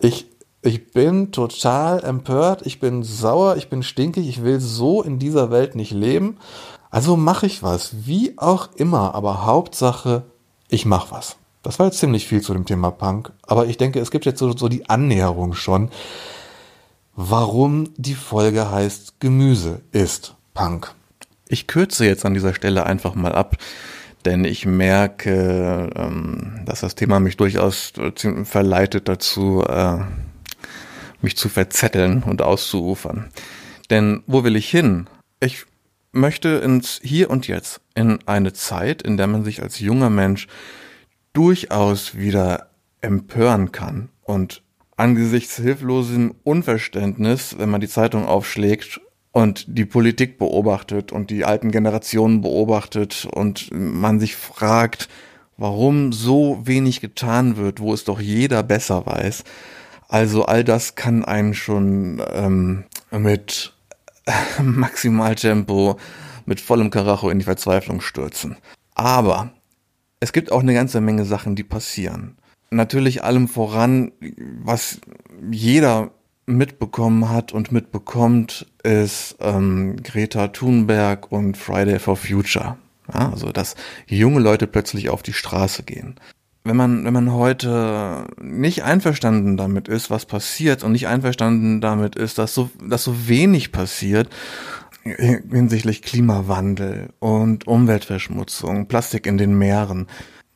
Ich, 0.00 0.27
ich 0.62 0.90
bin 0.90 1.30
total 1.30 2.02
empört, 2.02 2.66
ich 2.66 2.80
bin 2.80 3.02
sauer, 3.02 3.56
ich 3.56 3.68
bin 3.68 3.82
stinkig, 3.82 4.28
ich 4.28 4.42
will 4.42 4.60
so 4.60 5.02
in 5.02 5.18
dieser 5.18 5.50
Welt 5.50 5.74
nicht 5.74 5.92
leben. 5.92 6.36
Also 6.90 7.16
mache 7.16 7.46
ich 7.46 7.62
was, 7.62 8.06
wie 8.06 8.36
auch 8.38 8.70
immer, 8.74 9.14
aber 9.14 9.44
Hauptsache, 9.44 10.24
ich 10.68 10.86
mache 10.86 11.12
was. 11.12 11.36
Das 11.62 11.78
war 11.78 11.86
jetzt 11.86 11.98
ziemlich 11.98 12.26
viel 12.26 12.40
zu 12.40 12.54
dem 12.54 12.64
Thema 12.64 12.90
Punk, 12.90 13.32
aber 13.42 13.66
ich 13.66 13.76
denke, 13.76 14.00
es 14.00 14.10
gibt 14.10 14.24
jetzt 14.24 14.38
so, 14.38 14.56
so 14.56 14.68
die 14.68 14.88
Annäherung 14.88 15.54
schon, 15.54 15.90
warum 17.14 17.90
die 17.96 18.14
Folge 18.14 18.70
heißt 18.70 19.20
Gemüse 19.20 19.82
ist 19.92 20.34
Punk. 20.54 20.94
Ich 21.48 21.66
kürze 21.66 22.06
jetzt 22.06 22.24
an 22.24 22.34
dieser 22.34 22.54
Stelle 22.54 22.86
einfach 22.86 23.14
mal 23.14 23.32
ab, 23.32 23.56
denn 24.24 24.44
ich 24.44 24.66
merke, 24.66 25.90
ähm, 25.94 26.60
dass 26.64 26.80
das 26.80 26.94
Thema 26.94 27.20
mich 27.20 27.36
durchaus 27.36 27.92
verleitet 28.44 29.08
dazu, 29.08 29.64
äh, 29.66 29.98
mich 31.20 31.36
zu 31.36 31.48
verzetteln 31.48 32.22
und 32.22 32.42
auszuufern. 32.42 33.30
Denn 33.90 34.22
wo 34.26 34.44
will 34.44 34.56
ich 34.56 34.68
hin? 34.68 35.06
Ich 35.40 35.64
möchte 36.12 36.48
ins 36.48 37.00
Hier 37.02 37.30
und 37.30 37.48
Jetzt, 37.48 37.80
in 37.94 38.18
eine 38.26 38.52
Zeit, 38.52 39.02
in 39.02 39.16
der 39.16 39.26
man 39.26 39.44
sich 39.44 39.62
als 39.62 39.80
junger 39.80 40.10
Mensch 40.10 40.46
durchaus 41.32 42.16
wieder 42.16 42.70
empören 43.00 43.72
kann. 43.72 44.08
Und 44.22 44.62
angesichts 44.96 45.56
hilflosem 45.56 46.34
Unverständnis, 46.44 47.56
wenn 47.58 47.70
man 47.70 47.80
die 47.80 47.88
Zeitung 47.88 48.26
aufschlägt 48.26 49.00
und 49.32 49.64
die 49.68 49.84
Politik 49.84 50.38
beobachtet 50.38 51.12
und 51.12 51.30
die 51.30 51.44
alten 51.44 51.70
Generationen 51.70 52.40
beobachtet 52.40 53.28
und 53.30 53.70
man 53.72 54.18
sich 54.18 54.36
fragt, 54.36 55.08
warum 55.56 56.12
so 56.12 56.60
wenig 56.64 57.00
getan 57.00 57.56
wird, 57.56 57.80
wo 57.80 57.92
es 57.92 58.04
doch 58.04 58.20
jeder 58.20 58.62
besser 58.62 59.06
weiß. 59.06 59.44
Also 60.08 60.46
all 60.46 60.64
das 60.64 60.94
kann 60.94 61.24
einen 61.24 61.54
schon 61.54 62.22
ähm, 62.32 62.84
mit 63.10 63.74
Maximaltempo, 64.62 65.98
mit 66.46 66.60
vollem 66.60 66.90
Karacho 66.90 67.28
in 67.30 67.38
die 67.38 67.44
Verzweiflung 67.44 68.00
stürzen. 68.00 68.56
Aber 68.94 69.52
es 70.20 70.32
gibt 70.32 70.50
auch 70.50 70.60
eine 70.60 70.74
ganze 70.74 71.00
Menge 71.00 71.24
Sachen, 71.24 71.54
die 71.54 71.62
passieren. 71.62 72.36
Natürlich 72.70 73.22
allem 73.22 73.48
voran, 73.48 74.12
was 74.62 75.00
jeder 75.50 76.10
mitbekommen 76.46 77.28
hat 77.28 77.52
und 77.52 77.72
mitbekommt, 77.72 78.66
ist 78.82 79.36
ähm, 79.40 79.96
Greta 80.02 80.48
Thunberg 80.48 81.30
und 81.30 81.56
Friday 81.56 81.98
for 81.98 82.16
Future. 82.16 82.78
Ja, 83.12 83.30
also 83.30 83.52
dass 83.52 83.74
junge 84.06 84.40
Leute 84.40 84.66
plötzlich 84.66 85.10
auf 85.10 85.22
die 85.22 85.32
Straße 85.32 85.82
gehen. 85.82 86.16
Wenn 86.68 86.76
man, 86.76 87.02
wenn 87.06 87.14
man 87.14 87.32
heute 87.32 88.26
nicht 88.42 88.84
einverstanden 88.84 89.56
damit 89.56 89.88
ist, 89.88 90.10
was 90.10 90.26
passiert 90.26 90.84
und 90.84 90.92
nicht 90.92 91.08
einverstanden 91.08 91.80
damit 91.80 92.14
ist, 92.14 92.36
dass 92.36 92.52
so, 92.52 92.68
dass 92.86 93.04
so 93.04 93.26
wenig 93.26 93.72
passiert 93.72 94.28
hinsichtlich 95.02 96.02
Klimawandel 96.02 97.08
und 97.20 97.66
Umweltverschmutzung, 97.66 98.86
Plastik 98.86 99.26
in 99.26 99.38
den 99.38 99.56
Meeren. 99.56 100.08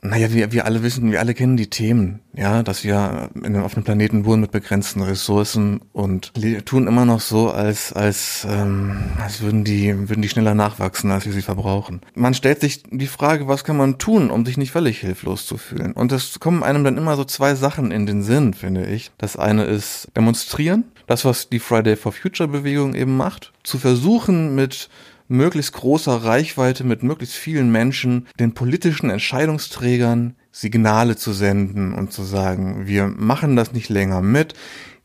Naja, 0.04 0.32
wir, 0.32 0.50
wir 0.50 0.64
alle 0.64 0.82
wissen, 0.82 1.12
wir 1.12 1.20
alle 1.20 1.32
kennen 1.32 1.56
die 1.56 1.70
Themen, 1.70 2.22
ja, 2.34 2.64
dass 2.64 2.82
wir 2.82 3.30
in, 3.36 3.54
einem 3.54 3.84
Planeten 3.84 4.24
wohnen 4.24 4.40
mit 4.40 4.50
begrenzten 4.50 5.00
Ressourcen 5.00 5.80
und 5.92 6.32
tun 6.64 6.88
immer 6.88 7.04
noch 7.04 7.20
so, 7.20 7.52
als, 7.52 7.92
als, 7.92 8.44
ähm, 8.50 8.96
als 9.22 9.42
würden 9.42 9.62
die, 9.62 10.08
würden 10.08 10.20
die 10.20 10.28
schneller 10.28 10.56
nachwachsen, 10.56 11.12
als 11.12 11.24
wir 11.24 11.32
sie 11.32 11.40
verbrauchen. 11.40 12.00
Man 12.16 12.34
stellt 12.34 12.60
sich 12.60 12.82
die 12.90 13.06
Frage, 13.06 13.46
was 13.46 13.62
kann 13.62 13.76
man 13.76 13.98
tun, 13.98 14.32
um 14.32 14.44
sich 14.44 14.56
nicht 14.56 14.72
völlig 14.72 14.98
hilflos 14.98 15.46
zu 15.46 15.56
fühlen? 15.56 15.92
Und 15.92 16.10
es 16.10 16.40
kommen 16.40 16.64
einem 16.64 16.82
dann 16.82 16.98
immer 16.98 17.14
so 17.14 17.24
zwei 17.24 17.54
Sachen 17.54 17.92
in 17.92 18.04
den 18.04 18.24
Sinn, 18.24 18.54
finde 18.54 18.86
ich. 18.86 19.12
Das 19.18 19.36
eine 19.36 19.66
ist 19.66 20.08
demonstrieren, 20.16 20.82
das, 21.06 21.24
was 21.24 21.48
die 21.48 21.60
Friday 21.60 21.94
for 21.94 22.10
Future 22.10 22.48
Bewegung 22.48 22.96
eben 22.96 23.16
macht, 23.16 23.52
zu 23.62 23.78
versuchen 23.78 24.56
mit 24.56 24.88
möglichst 25.32 25.72
großer 25.72 26.12
Reichweite, 26.24 26.84
mit 26.84 27.02
möglichst 27.02 27.34
vielen 27.34 27.72
Menschen, 27.72 28.28
den 28.38 28.52
politischen 28.52 29.10
Entscheidungsträgern 29.10 30.36
Signale 30.52 31.16
zu 31.16 31.32
senden 31.32 31.94
und 31.94 32.12
zu 32.12 32.22
sagen, 32.22 32.86
wir 32.86 33.06
machen 33.06 33.56
das 33.56 33.72
nicht 33.72 33.88
länger 33.88 34.20
mit, 34.20 34.54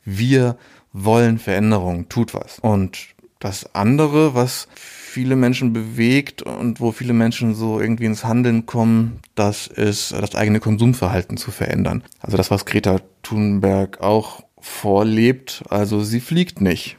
wir 0.04 0.56
wollen 0.92 1.38
Veränderungen, 1.38 2.08
tut 2.08 2.34
was. 2.34 2.58
Und 2.58 2.98
das 3.38 3.74
andere, 3.74 4.34
was 4.34 4.68
viele 4.74 5.36
Menschen 5.36 5.72
bewegt 5.72 6.42
und 6.42 6.80
wo 6.80 6.92
viele 6.92 7.14
Menschen 7.14 7.54
so 7.54 7.80
irgendwie 7.80 8.04
ins 8.04 8.24
Handeln 8.24 8.66
kommen, 8.66 9.20
das 9.34 9.66
ist 9.66 10.12
das 10.12 10.34
eigene 10.34 10.60
Konsumverhalten 10.60 11.36
zu 11.36 11.50
verändern. 11.50 12.04
Also 12.20 12.36
das, 12.36 12.50
was 12.50 12.66
Greta 12.66 13.00
Thunberg 13.22 14.00
auch 14.00 14.42
vorlebt. 14.60 15.64
Also 15.70 16.02
sie 16.02 16.20
fliegt 16.20 16.60
nicht. 16.60 16.97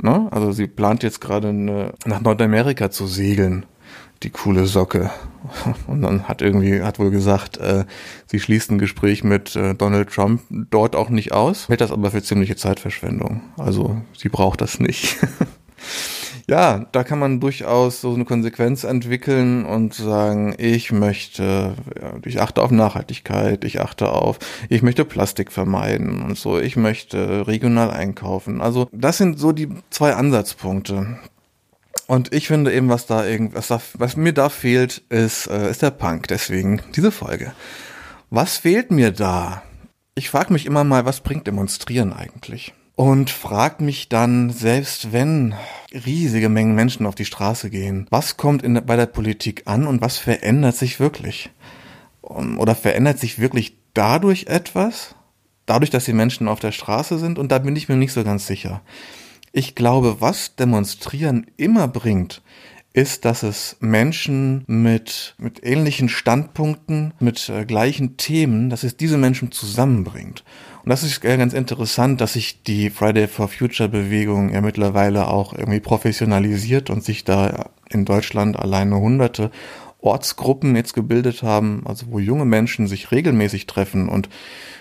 Ne? 0.00 0.28
Also 0.30 0.52
sie 0.52 0.66
plant 0.66 1.02
jetzt 1.02 1.20
gerade 1.20 1.52
nach 1.52 2.20
Nordamerika 2.20 2.90
zu 2.90 3.06
segeln. 3.06 3.66
Die 4.24 4.30
coole 4.30 4.66
Socke. 4.66 5.10
Und 5.86 6.02
dann 6.02 6.26
hat 6.26 6.42
irgendwie, 6.42 6.82
hat 6.82 6.98
wohl 6.98 7.10
gesagt, 7.10 7.58
äh, 7.58 7.84
sie 8.26 8.40
schließt 8.40 8.70
ein 8.70 8.78
Gespräch 8.78 9.22
mit 9.22 9.54
äh, 9.54 9.74
Donald 9.74 10.10
Trump 10.10 10.42
dort 10.50 10.96
auch 10.96 11.08
nicht 11.08 11.32
aus, 11.32 11.68
hält 11.68 11.80
das 11.80 11.92
aber 11.92 12.10
für 12.10 12.22
ziemliche 12.22 12.56
Zeitverschwendung. 12.56 13.42
Also 13.56 14.00
sie 14.16 14.28
braucht 14.28 14.60
das 14.60 14.80
nicht. 14.80 15.18
ja, 16.48 16.86
da 16.92 17.04
kann 17.04 17.18
man 17.18 17.40
durchaus 17.40 18.00
so 18.00 18.14
eine 18.14 18.24
Konsequenz 18.24 18.84
entwickeln 18.84 19.66
und 19.66 19.92
sagen, 19.92 20.54
ich 20.56 20.92
möchte, 20.92 21.74
ich 22.24 22.40
achte 22.40 22.62
auf 22.62 22.70
Nachhaltigkeit, 22.70 23.64
ich 23.64 23.80
achte 23.80 24.10
auf, 24.10 24.38
ich 24.70 24.82
möchte 24.82 25.04
Plastik 25.04 25.52
vermeiden 25.52 26.22
und 26.22 26.38
so, 26.38 26.58
ich 26.58 26.76
möchte 26.76 27.46
regional 27.46 27.90
einkaufen. 27.90 28.62
Also 28.62 28.88
das 28.92 29.18
sind 29.18 29.38
so 29.38 29.52
die 29.52 29.68
zwei 29.90 30.14
Ansatzpunkte. 30.14 31.18
Und 32.06 32.32
ich 32.32 32.48
finde 32.48 32.72
eben, 32.72 32.88
was 32.88 33.04
da 33.04 33.26
irgendwas, 33.26 33.70
was 33.70 34.16
mir 34.16 34.32
da 34.32 34.48
fehlt, 34.48 35.02
ist, 35.10 35.46
äh, 35.48 35.70
ist 35.70 35.82
der 35.82 35.90
Punk. 35.90 36.28
Deswegen 36.28 36.80
diese 36.96 37.12
Folge. 37.12 37.52
Was 38.30 38.56
fehlt 38.56 38.90
mir 38.90 39.12
da? 39.12 39.62
Ich 40.14 40.30
frage 40.30 40.54
mich 40.54 40.64
immer 40.64 40.84
mal, 40.84 41.04
was 41.04 41.20
bringt 41.20 41.46
Demonstrieren 41.46 42.14
eigentlich? 42.14 42.72
Und 42.98 43.30
frag 43.30 43.80
mich 43.80 44.08
dann, 44.08 44.50
selbst 44.50 45.12
wenn 45.12 45.54
riesige 45.92 46.48
Mengen 46.48 46.74
Menschen 46.74 47.06
auf 47.06 47.14
die 47.14 47.26
Straße 47.26 47.70
gehen, 47.70 48.08
was 48.10 48.36
kommt 48.36 48.64
in, 48.64 48.84
bei 48.84 48.96
der 48.96 49.06
Politik 49.06 49.62
an 49.66 49.86
und 49.86 50.00
was 50.00 50.18
verändert 50.18 50.74
sich 50.74 50.98
wirklich? 50.98 51.50
Oder 52.22 52.74
verändert 52.74 53.20
sich 53.20 53.38
wirklich 53.38 53.76
dadurch 53.94 54.46
etwas? 54.48 55.14
Dadurch, 55.64 55.90
dass 55.90 56.06
die 56.06 56.12
Menschen 56.12 56.48
auf 56.48 56.58
der 56.58 56.72
Straße 56.72 57.20
sind? 57.20 57.38
Und 57.38 57.52
da 57.52 57.60
bin 57.60 57.76
ich 57.76 57.88
mir 57.88 57.94
nicht 57.94 58.12
so 58.12 58.24
ganz 58.24 58.48
sicher. 58.48 58.82
Ich 59.52 59.76
glaube, 59.76 60.20
was 60.20 60.56
Demonstrieren 60.56 61.46
immer 61.56 61.86
bringt, 61.86 62.42
ist, 62.94 63.24
dass 63.24 63.44
es 63.44 63.76
Menschen 63.78 64.64
mit, 64.66 65.36
mit 65.38 65.64
ähnlichen 65.64 66.08
Standpunkten, 66.08 67.14
mit 67.20 67.48
äh, 67.48 67.64
gleichen 67.64 68.16
Themen, 68.16 68.70
dass 68.70 68.82
es 68.82 68.96
diese 68.96 69.18
Menschen 69.18 69.52
zusammenbringt. 69.52 70.42
Und 70.88 70.92
das 70.92 71.02
ist 71.02 71.20
ganz 71.20 71.52
interessant, 71.52 72.22
dass 72.22 72.32
sich 72.32 72.62
die 72.62 72.88
Friday 72.88 73.28
for 73.28 73.48
Future 73.48 73.90
Bewegung 73.90 74.54
ja 74.54 74.62
mittlerweile 74.62 75.28
auch 75.28 75.52
irgendwie 75.52 75.80
professionalisiert 75.80 76.88
und 76.88 77.04
sich 77.04 77.24
da 77.24 77.66
in 77.90 78.06
Deutschland 78.06 78.58
alleine 78.58 78.96
Hunderte 78.98 79.50
Ortsgruppen 80.00 80.74
jetzt 80.76 80.94
gebildet 80.94 81.42
haben, 81.42 81.82
also 81.84 82.06
wo 82.08 82.18
junge 82.18 82.46
Menschen 82.46 82.86
sich 82.86 83.12
regelmäßig 83.12 83.66
treffen 83.66 84.08
und 84.08 84.30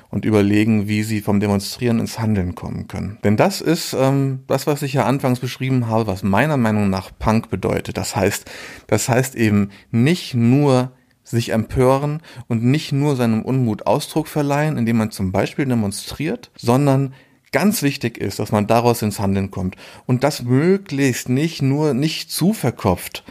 und 0.10 0.24
überlegen, 0.24 0.88
wie 0.88 1.04
sie 1.04 1.20
vom 1.20 1.42
Demonstrieren 1.42 2.00
ins 2.00 2.20
Handeln 2.20 2.56
kommen 2.56 2.88
können. 2.88 3.18
Denn 3.26 3.36
das 3.36 3.60
ist 3.60 3.92
ähm, 3.92 4.46
das, 4.48 4.66
was 4.66 4.84
ich 4.84 4.94
ja 4.94 5.04
anfangs 5.04 5.42
beschrieben 5.42 5.88
habe, 5.88 6.08
was 6.08 6.24
meiner 6.24 6.56
Meinung 6.56 6.90
nach 6.90 7.12
Punk 7.20 7.50
bedeutet. 7.50 7.98
Das 7.98 8.16
heißt, 8.16 8.50
das 8.88 9.10
heißt 9.10 9.36
eben 9.36 9.72
nicht 9.92 10.36
nur 10.36 10.94
sich 11.30 11.50
empören 11.50 12.22
und 12.48 12.64
nicht 12.64 12.92
nur 12.92 13.16
seinem 13.16 13.42
Unmut 13.42 13.86
Ausdruck 13.86 14.28
verleihen, 14.28 14.78
indem 14.78 14.98
man 14.98 15.12
zum 15.12 15.32
Beispiel 15.32 15.66
demonstriert, 15.66 16.52
sondern 16.56 17.14
ganz 17.52 17.82
wichtig 17.82 18.18
ist, 18.18 18.40
dass 18.40 18.52
man 18.52 18.68
daraus 18.68 19.02
ins 19.02 19.20
Handeln 19.20 19.52
kommt. 19.52 19.76
Und 20.06 20.24
das 20.24 20.44
möglichst 20.44 21.30
nicht 21.30 21.62
nur 21.62 21.94
nicht 21.94 22.32
zu 22.32 22.54
verkopft, 22.54 23.24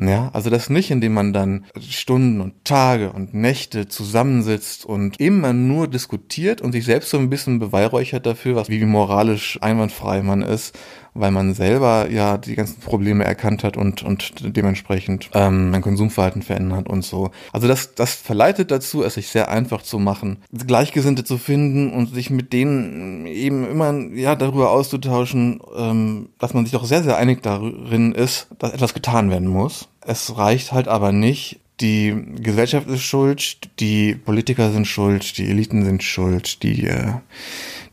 ja, 0.00 0.30
also 0.32 0.48
das 0.48 0.70
nicht, 0.70 0.92
indem 0.92 1.14
man 1.14 1.32
dann 1.32 1.64
Stunden 1.80 2.40
und 2.40 2.64
Tage 2.64 3.10
und 3.10 3.34
Nächte 3.34 3.88
zusammensitzt 3.88 4.84
und 4.84 5.18
immer 5.18 5.52
nur 5.52 5.88
diskutiert 5.88 6.60
und 6.60 6.70
sich 6.70 6.84
selbst 6.84 7.10
so 7.10 7.18
ein 7.18 7.30
bisschen 7.30 7.58
beweihräuchert 7.58 8.24
dafür, 8.24 8.54
was 8.54 8.68
wie 8.68 8.84
moralisch 8.84 9.58
einwandfrei 9.60 10.22
man 10.22 10.42
ist, 10.42 10.78
weil 11.18 11.30
man 11.30 11.54
selber 11.54 12.10
ja 12.10 12.38
die 12.38 12.54
ganzen 12.54 12.80
Probleme 12.80 13.24
erkannt 13.24 13.64
hat 13.64 13.76
und, 13.76 14.02
und 14.02 14.32
dementsprechend 14.56 15.30
ähm, 15.34 15.70
mein 15.70 15.82
Konsumverhalten 15.82 16.42
verändert 16.42 16.88
und 16.88 17.04
so. 17.04 17.30
Also 17.52 17.68
das, 17.68 17.94
das 17.94 18.14
verleitet 18.14 18.70
dazu, 18.70 19.02
es 19.02 19.14
sich 19.14 19.28
sehr 19.28 19.50
einfach 19.50 19.82
zu 19.82 19.98
machen, 19.98 20.38
Gleichgesinnte 20.52 21.24
zu 21.24 21.38
finden 21.38 21.92
und 21.92 22.14
sich 22.14 22.30
mit 22.30 22.52
denen 22.52 23.26
eben 23.26 23.68
immer 23.68 23.92
ja 24.14 24.36
darüber 24.36 24.70
auszutauschen, 24.70 25.60
ähm, 25.76 26.28
dass 26.38 26.54
man 26.54 26.64
sich 26.64 26.72
doch 26.72 26.84
sehr, 26.84 27.02
sehr 27.02 27.16
einig 27.16 27.42
darin 27.42 28.12
ist, 28.12 28.48
dass 28.58 28.72
etwas 28.72 28.94
getan 28.94 29.30
werden 29.30 29.48
muss. 29.48 29.88
Es 30.06 30.36
reicht 30.38 30.72
halt 30.72 30.88
aber 30.88 31.12
nicht, 31.12 31.60
die 31.80 32.14
Gesellschaft 32.40 32.88
ist 32.88 33.02
schuld, 33.02 33.58
die 33.78 34.14
Politiker 34.14 34.72
sind 34.72 34.86
schuld, 34.86 35.38
die 35.38 35.48
Eliten 35.48 35.84
sind 35.84 36.02
schuld, 36.02 36.62
die, 36.62 36.86
äh, 36.86 37.12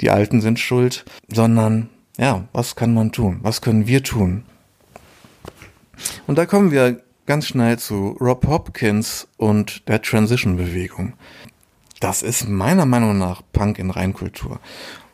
die 0.02 0.10
Alten 0.10 0.42
sind 0.42 0.60
schuld, 0.60 1.06
sondern 1.32 1.90
ja, 2.18 2.48
was 2.54 2.76
kann 2.76 2.94
man 2.94 3.12
tun? 3.12 3.40
Was 3.42 3.62
können 3.62 3.88
wir 3.88 4.04
tun? 4.04 4.44
Und 6.28 6.38
da 6.38 6.46
kommen 6.46 6.72
wir 6.72 7.02
ganz 7.26 7.48
schnell 7.48 7.80
zu 7.80 8.18
Rob 8.20 8.48
Hopkins 8.48 9.28
und 9.38 9.88
der 9.88 10.02
Transition-Bewegung. 10.02 11.14
Das 12.00 12.22
ist 12.22 12.48
meiner 12.48 12.86
Meinung 12.86 13.18
nach 13.18 13.42
Punk 13.52 13.80
in 13.80 13.90
Reinkultur. 13.90 14.60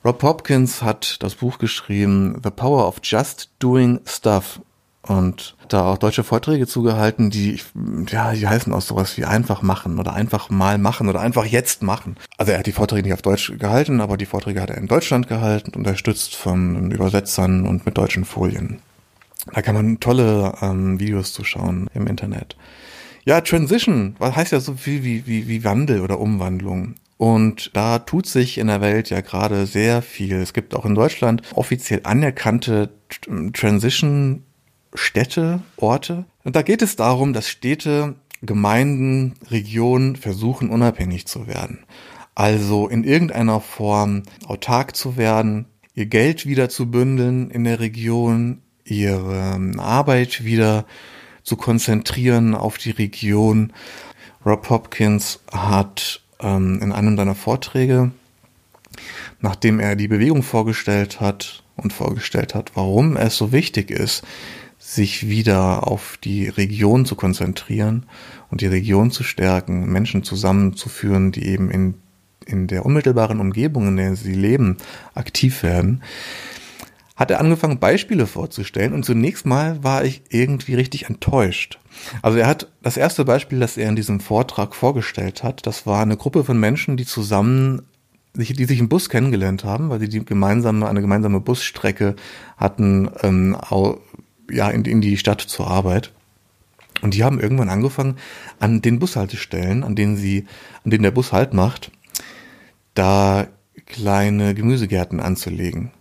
Rob 0.03 0.22
Hopkins 0.24 0.81
hat 0.81 1.22
das 1.22 1.36
Buch 1.36 1.60
geschrieben 1.60 2.41
The 2.43 2.50
Power 2.50 2.88
of 2.88 3.00
Just 3.03 3.51
Doing 3.60 4.01
Stuff 4.05 4.62
und 5.03 5.55
da 5.74 5.86
auch 5.86 5.98
deutsche 5.98 6.24
Vorträge 6.24 6.68
zugehalten, 6.68 7.30
die, 7.30 7.60
ja, 8.08 8.34
die 8.34 8.48
heißen 8.48 8.74
auch 8.74 8.82
sowas 8.82 9.18
wie 9.18 9.25
einfach 9.25 9.62
machen 9.62 10.00
oder 10.00 10.13
einfach 10.13 10.50
mal 10.50 10.78
machen 10.78 11.10
oder 11.10 11.22
einfach 11.22 11.46
jetzt 11.46 11.84
machen. 11.84 12.16
Also 12.38 12.51
er 12.51 12.60
hat 12.60 12.66
die 12.66 12.72
Vorträge 12.72 13.04
nicht 13.04 13.13
auf 13.13 13.22
Deutsch 13.22 13.51
gehalten, 13.58 14.01
aber 14.01 14.18
die 14.18 14.25
Vorträge 14.25 14.62
hat 14.62 14.70
er 14.70 14.78
in 14.78 14.88
Deutschland 14.88 15.28
gehalten, 15.28 15.72
unterstützt 15.75 16.36
von 16.36 16.92
Übersetzern 16.92 17.68
und 17.68 17.86
mit 17.86 17.98
deutschen 17.98 18.25
Folien. 18.25 18.80
Da 19.54 19.62
kann 19.62 19.75
man 19.75 20.00
tolle 20.00 20.54
ähm, 20.62 21.00
Videos 21.00 21.34
zuschauen 21.34 21.90
im 21.94 22.08
Internet. 22.08 22.56
Ja, 23.24 23.42
Transition, 23.42 24.16
was 24.20 24.36
heißt 24.36 24.51
ja 24.51 24.60
so 24.60 24.74
viel 24.74 25.03
wie, 25.03 25.27
wie, 25.27 25.48
wie 25.48 25.64
Wandel 25.64 26.01
oder 26.01 26.20
Umwandlung. 26.20 26.96
Und 27.18 27.70
da 27.75 28.00
tut 28.00 28.25
sich 28.25 28.57
in 28.57 28.66
der 28.66 28.81
Welt 28.81 29.12
ja 29.12 29.22
gerade 29.22 29.68
sehr 29.68 30.01
viel. 30.01 30.38
Es 30.38 30.53
gibt 30.53 30.75
auch 30.75 30.86
in 30.86 30.96
Deutschland 30.96 31.44
offiziell 31.53 32.01
anerkannte 32.03 32.90
Transition 33.53 34.44
Städte, 34.94 35.62
Orte. 35.77 36.25
Und 36.44 36.56
da 36.56 36.62
geht 36.62 36.82
es 36.82 36.96
darum, 36.96 37.34
dass 37.34 37.50
Städte, 37.50 38.16
Gemeinden, 38.42 39.36
Regionen 39.50 40.16
versuchen, 40.16 40.70
unabhängig 40.70 41.27
zu 41.27 41.48
werden. 41.48 41.86
Also 42.34 42.88
in 42.88 43.04
irgendeiner 43.04 43.60
Form 43.60 44.24
autark 44.46 44.96
zu 44.96 45.18
werden, 45.18 45.66
ihr 45.94 46.06
Geld 46.06 46.46
wieder 46.46 46.70
zu 46.70 46.90
bündeln 46.90 47.51
in 47.51 47.66
der 47.66 47.80
Region, 47.80 48.62
ihre 48.84 49.60
Arbeit 49.77 50.44
wieder 50.44 50.86
zu 51.44 51.56
konzentrieren 51.56 52.56
auf 52.56 52.77
die 52.77 52.92
Region. 52.92 53.74
Rob 54.46 54.70
Hopkins 54.70 55.40
hat 55.51 56.22
ähm, 56.40 56.80
in 56.82 56.92
einem 56.92 57.18
seiner 57.18 57.36
Vorträge, 57.36 58.12
nachdem 59.40 59.80
er 59.80 59.96
die 59.96 60.08
Bewegung 60.08 60.44
vorgestellt 60.44 61.22
hat 61.22 61.64
und 61.75 61.94
vorgestellt 61.94 62.56
hat, 62.56 62.72
warum 62.75 63.18
es 63.18 63.38
so 63.38 63.51
wichtig 63.51 63.92
ist, 63.92 64.24
sich 64.92 65.30
wieder 65.30 65.88
auf 65.88 66.18
die 66.22 66.50
Region 66.50 67.06
zu 67.06 67.16
konzentrieren 67.16 68.08
und 68.50 68.60
die 68.60 68.68
Region 68.68 69.10
zu 69.10 69.24
stärken, 69.24 69.90
Menschen 69.90 70.24
zusammenzuführen, 70.24 71.32
die 71.32 71.46
eben 71.46 71.72
in, 71.72 71.94
in 72.46 72.68
der 72.68 72.86
unmittelbaren 72.86 73.40
Umgebung, 73.40 73.88
in 73.88 73.96
der 73.96 74.18
sie 74.18 74.34
leben, 74.34 74.75
aktiv 75.16 75.64
werden, 75.64 76.04
hat 77.16 77.32
er 77.32 77.40
angefangen, 77.40 77.80
Beispiele 77.80 78.27
vorzustellen 78.27 78.92
und 78.92 79.06
zunächst 79.06 79.46
mal 79.46 79.82
war 79.82 80.04
ich 80.04 80.24
irgendwie 80.27 80.75
richtig 80.75 81.06
enttäuscht. 81.06 81.80
Also 82.22 82.40
er 82.40 82.48
hat 82.48 82.70
das 82.82 82.98
erste 82.98 83.24
Beispiel, 83.24 83.60
das 83.62 83.77
er 83.77 83.88
in 83.88 83.96
diesem 83.96 84.20
Vortrag 84.20 84.75
vorgestellt 84.75 85.42
hat, 85.42 85.66
das 85.66 85.86
war 85.86 86.01
eine 86.01 86.18
Gruppe 86.18 86.44
von 86.44 86.60
Menschen, 86.60 86.98
die 86.98 87.06
zusammen 87.06 87.84
die 88.34 88.66
sich 88.66 88.80
im 88.80 88.88
Bus 88.88 89.10
kennengelernt 89.10 89.66
haben, 89.66 89.90
weil 89.90 90.00
sie 90.00 90.08
die 90.08 90.24
gemeinsame, 90.24 90.88
eine 90.88 91.01
gemeinsame 91.01 91.42
Busstrecke 91.42 92.16
hatten, 92.56 93.10
ähm, 93.24 93.58
ja, 94.50 94.70
in, 94.70 94.86
in 94.86 95.01
die 95.01 95.18
Stadt 95.18 95.42
zur 95.42 95.68
Arbeit. 95.68 96.12
Und 97.01 97.14
die 97.14 97.24
haben 97.24 97.40
irgendwann 97.40 97.70
angefangen, 97.70 98.18
an 98.60 98.82
den 98.82 99.00
Bushaltestellen, 99.00 99.84
an 99.84 99.96
denen 99.96 100.18
sie, 100.18 100.46
an 100.84 100.92
denen 100.92 101.04
der 101.04 101.12
Bus 101.12 101.32
Halt 101.32 101.54
macht, 101.54 101.92
da 102.94 103.48
kleine 103.86 104.54
Gemüsegärten 104.54 105.20
anzulegen. 105.20 105.92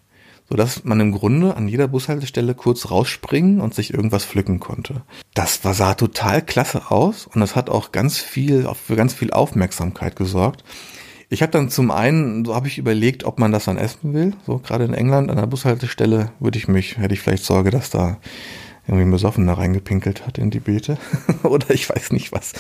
Sodass 0.49 0.85
man 0.85 0.99
im 0.99 1.13
Grunde 1.13 1.57
an 1.57 1.69
jeder 1.69 1.87
Bushaltestelle 1.87 2.55
kurz 2.55 2.91
rausspringen 2.91 3.61
und 3.61 3.73
sich 3.73 3.95
irgendwas 3.95 4.25
pflücken 4.25 4.59
konnte. 4.59 5.03
Das 5.33 5.65
war, 5.65 5.75
sah 5.75 5.95
total 5.95 6.43
klasse 6.43 6.91
aus 6.91 7.27
und 7.27 7.41
das 7.41 7.55
hat 7.55 7.71
auch 7.71 7.93
ganz 7.93 8.19
viel, 8.19 8.69
für 8.75 8.97
ganz 8.97 9.15
viel 9.15 9.31
Aufmerksamkeit 9.31 10.17
gesorgt. 10.17 10.65
Ich 11.33 11.43
habe 11.43 11.53
dann 11.53 11.71
zum 11.71 11.93
einen, 11.93 12.45
so 12.45 12.57
habe 12.57 12.67
ich 12.67 12.77
überlegt, 12.77 13.23
ob 13.23 13.39
man 13.39 13.53
das 13.53 13.67
dann 13.67 13.79
essen 13.79 14.13
will. 14.15 14.33
So 14.47 14.59
gerade 14.59 14.85
in 14.85 14.95
England 14.95 15.31
an 15.31 15.37
der 15.37 15.47
Bushaltestelle 15.47 16.33
würde 16.41 16.59
ich 16.59 16.67
mich, 16.67 16.99
hätte 16.99 17.15
ich 17.15 17.21
vielleicht 17.21 17.45
Sorge, 17.45 17.71
dass 17.71 17.89
da 17.89 18.19
irgendwie 18.89 19.05
ein 19.05 19.13
Besoffener 19.13 19.53
reingepinkelt 19.53 20.27
hat 20.27 20.39
in 20.39 20.51
die 20.51 20.59
Beete. 20.59 20.99
Oder 21.45 21.71
ich 21.71 21.89
weiß 21.89 22.11
nicht 22.11 22.33
was. 22.33 22.53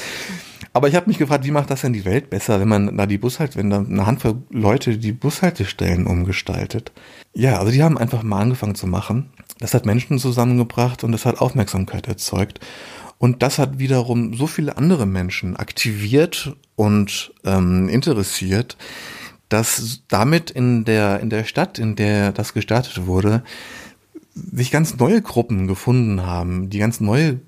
Aber 0.72 0.86
ich 0.86 0.94
habe 0.94 1.08
mich 1.08 1.18
gefragt, 1.18 1.44
wie 1.44 1.50
macht 1.50 1.68
das 1.70 1.80
denn 1.80 1.92
die 1.92 2.04
Welt 2.04 2.30
besser, 2.30 2.60
wenn 2.60 2.68
man 2.68 2.96
da 2.96 3.06
die 3.06 3.18
Bushalt, 3.18 3.56
wenn 3.56 3.70
da 3.70 3.78
eine 3.78 4.06
Handvoll 4.06 4.36
Leute 4.50 4.98
die 4.98 5.10
Bushaltestellen 5.10 6.06
umgestaltet? 6.06 6.92
Ja, 7.34 7.58
also 7.58 7.72
die 7.72 7.82
haben 7.82 7.98
einfach 7.98 8.22
mal 8.22 8.40
angefangen 8.40 8.76
zu 8.76 8.86
machen. 8.86 9.30
Das 9.58 9.74
hat 9.74 9.84
Menschen 9.84 10.20
zusammengebracht 10.20 11.02
und 11.02 11.10
das 11.10 11.26
hat 11.26 11.40
Aufmerksamkeit 11.40 12.06
erzeugt. 12.06 12.60
Und 13.20 13.42
das 13.42 13.58
hat 13.58 13.78
wiederum 13.78 14.32
so 14.32 14.46
viele 14.46 14.78
andere 14.78 15.04
Menschen 15.04 15.54
aktiviert 15.54 16.56
und 16.74 17.34
ähm, 17.44 17.86
interessiert, 17.90 18.78
dass 19.50 20.04
damit 20.08 20.50
in 20.50 20.86
der, 20.86 21.20
in 21.20 21.28
der 21.28 21.44
Stadt, 21.44 21.78
in 21.78 21.96
der 21.96 22.32
das 22.32 22.54
gestartet 22.54 23.06
wurde, 23.06 23.42
sich 24.34 24.70
ganz 24.70 24.96
neue 24.96 25.20
Gruppen 25.20 25.66
gefunden 25.66 26.22
haben, 26.22 26.70
die 26.70 26.78
ganz 26.78 26.98
neue 27.00 27.40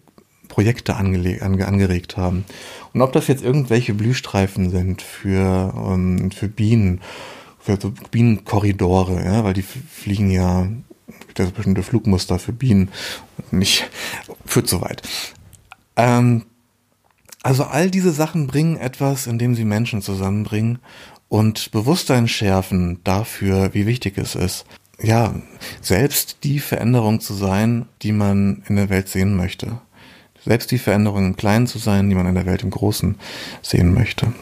Projekte 0.48 0.96
ange 0.96 1.40
angeregt 1.40 2.18
haben. 2.18 2.44
Und 2.92 3.00
ob 3.00 3.14
das 3.14 3.26
jetzt 3.26 3.42
irgendwelche 3.42 3.94
Blühstreifen 3.94 4.68
sind 4.68 5.00
für, 5.00 5.72
ähm, 5.74 6.32
für 6.32 6.48
Bienen, 6.48 7.00
für 7.58 7.78
so 7.80 7.94
Bienenkorridore, 8.11 9.24
ja, 9.24 9.42
weil 9.42 9.54
die 9.54 9.62
fliegen 9.62 10.30
ja, 10.30 10.68
das 11.32 11.52
bestimmte 11.52 11.82
Flugmuster 11.82 12.38
für 12.38 12.52
Bienen, 12.52 12.90
nicht, 13.50 13.88
führt 14.44 14.68
so 14.68 14.82
weit. 14.82 15.00
Ähm, 15.96 16.46
also 17.42 17.64
all 17.64 17.90
diese 17.90 18.12
Sachen 18.12 18.46
bringen 18.46 18.76
etwas, 18.76 19.26
indem 19.26 19.55
sie 19.55 19.64
Menschen 19.64 20.00
zusammenbringen 20.00 20.78
und 21.28 21.70
Bewusstsein 21.72 22.28
schärfen 22.28 23.00
dafür, 23.05 23.74
wie 23.74 23.87
wichtig 23.87 24.18
es 24.18 24.35
ist, 24.35 24.64
ja, 25.00 25.35
selbst 25.81 26.38
die 26.44 26.61
Veränderung 26.61 27.20
zu 27.20 27.35
sein, 27.35 27.87
die 28.02 28.12
man 28.12 28.62
in 28.68 28.76
der 28.76 28.90
Welt 28.90 29.09
sehen 29.09 29.37
möchte. 29.37 29.81
Selbst 30.44 30.70
die 30.70 30.78
Veränderung 30.78 31.26
im 31.26 31.37
Kleinen 31.37 31.66
zu 31.66 31.78
sein, 31.78 32.09
die 32.09 32.14
man 32.14 32.26
in 32.26 32.35
der 32.35 32.46
Welt 32.46 32.62
im 32.62 32.70
Großen 32.70 33.16
sehen 33.62 33.94
möchte. 33.94 34.33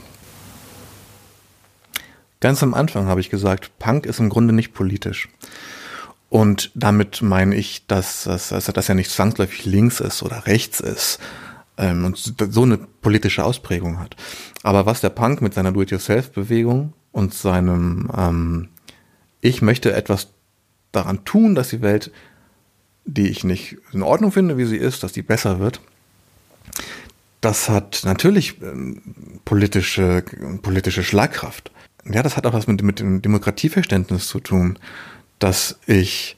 Ganz 2.41 2.63
am 2.63 2.73
Anfang 2.73 3.07
habe 3.07 3.21
ich 3.21 3.29
gesagt, 3.29 3.79
Punk 3.79 4.07
ist 4.07 4.19
im 4.19 4.31
Grunde 4.31 4.55
nicht 4.55 4.73
politisch. 4.73 5.29
Und 6.31 6.71
damit 6.75 7.23
meine 7.23 7.57
ich, 7.57 7.87
dass, 7.89 8.23
dass, 8.23 8.49
dass 8.49 8.67
das 8.67 8.89
ja 8.89 8.95
nicht 8.95 9.11
zwangsläufig 9.11 9.65
links 9.67 9.99
ist 9.99 10.23
oder 10.23 10.47
rechts 10.47 10.79
ist 10.81 11.19
ähm, 11.77 12.05
und 12.05 12.17
so 12.17 12.63
eine 12.63 12.79
politische 12.79 13.45
Ausprägung 13.45 13.99
hat. 13.99 14.15
Aber 14.63 14.87
was 14.87 15.01
der 15.01 15.11
Punk 15.11 15.43
mit 15.43 15.55
seiner 15.55 15.73
Do-it-yourself-Bewegung 15.73 16.93
und 17.11 17.35
seinem 17.35 18.09
ähm, 18.17 18.69
Ich 19.41 19.61
möchte 19.61 19.93
etwas 19.93 20.29
daran 20.93 21.25
tun, 21.25 21.57
dass 21.57 21.71
die 21.71 21.83
Welt, 21.83 22.13
die 23.05 23.29
ich 23.29 23.43
nicht 23.43 23.79
in 23.93 24.03
Ordnung 24.03 24.31
finde, 24.31 24.57
wie 24.57 24.67
sie 24.67 24.77
ist, 24.77 25.03
dass 25.03 25.13
die 25.13 25.23
besser 25.23 25.59
wird, 25.59 25.81
das 27.41 27.69
hat 27.69 28.03
natürlich 28.05 28.63
ähm, 28.63 29.03
politische, 29.45 30.23
politische 30.63 31.03
Schlagkraft. 31.03 31.73
Ja, 32.05 32.23
das 32.23 32.37
hat 32.37 32.47
auch 32.47 32.53
was 32.53 32.69
mit, 32.69 32.83
mit 32.83 33.01
dem 33.01 33.21
Demokratieverständnis 33.21 34.29
zu 34.29 34.39
tun, 34.39 34.79
dass 35.41 35.81
ich 35.87 36.37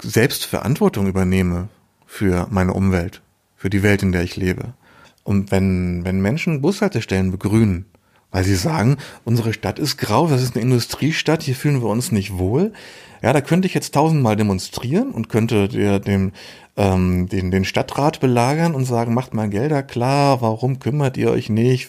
selbst 0.00 0.46
Verantwortung 0.46 1.06
übernehme 1.06 1.68
für 2.06 2.46
meine 2.50 2.72
Umwelt, 2.72 3.20
für 3.56 3.68
die 3.68 3.82
Welt, 3.82 4.02
in 4.02 4.12
der 4.12 4.22
ich 4.22 4.36
lebe. 4.36 4.72
Und 5.24 5.50
wenn, 5.50 6.04
wenn 6.04 6.20
Menschen 6.20 6.62
Bushaltestellen 6.62 7.30
begrünen, 7.30 7.86
weil 8.30 8.44
sie 8.44 8.56
sagen, 8.56 8.96
unsere 9.24 9.52
Stadt 9.52 9.78
ist 9.78 9.96
grau, 9.96 10.26
das 10.26 10.42
ist 10.42 10.54
eine 10.54 10.62
Industriestadt, 10.62 11.42
hier 11.42 11.54
fühlen 11.54 11.82
wir 11.82 11.88
uns 11.88 12.12
nicht 12.12 12.36
wohl. 12.36 12.72
Ja, 13.22 13.32
da 13.32 13.40
könnte 13.40 13.66
ich 13.66 13.74
jetzt 13.74 13.94
tausendmal 13.94 14.36
demonstrieren 14.36 15.12
und 15.12 15.28
könnte 15.28 15.68
der, 15.68 15.98
dem, 15.98 16.32
ähm, 16.76 17.28
den, 17.28 17.50
den 17.50 17.64
Stadtrat 17.64 18.20
belagern 18.20 18.74
und 18.74 18.84
sagen, 18.84 19.14
macht 19.14 19.34
mal 19.34 19.48
Gelder 19.48 19.82
klar, 19.82 20.40
warum 20.40 20.78
kümmert 20.78 21.16
ihr 21.16 21.30
euch 21.30 21.48
nicht? 21.48 21.88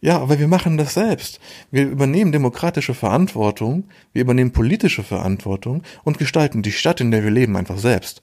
Ja, 0.00 0.18
aber 0.20 0.38
wir 0.38 0.48
machen 0.48 0.76
das 0.76 0.94
selbst. 0.94 1.40
Wir 1.70 1.86
übernehmen 1.86 2.32
demokratische 2.32 2.94
Verantwortung, 2.94 3.84
wir 4.12 4.22
übernehmen 4.22 4.52
politische 4.52 5.02
Verantwortung 5.02 5.82
und 6.04 6.18
gestalten 6.18 6.62
die 6.62 6.72
Stadt, 6.72 7.00
in 7.00 7.10
der 7.10 7.24
wir 7.24 7.30
leben, 7.30 7.56
einfach 7.56 7.78
selbst. 7.78 8.22